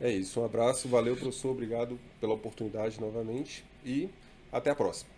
[0.00, 4.08] É isso, um abraço, valeu, professor, obrigado pela oportunidade novamente e
[4.50, 5.10] até a próxima.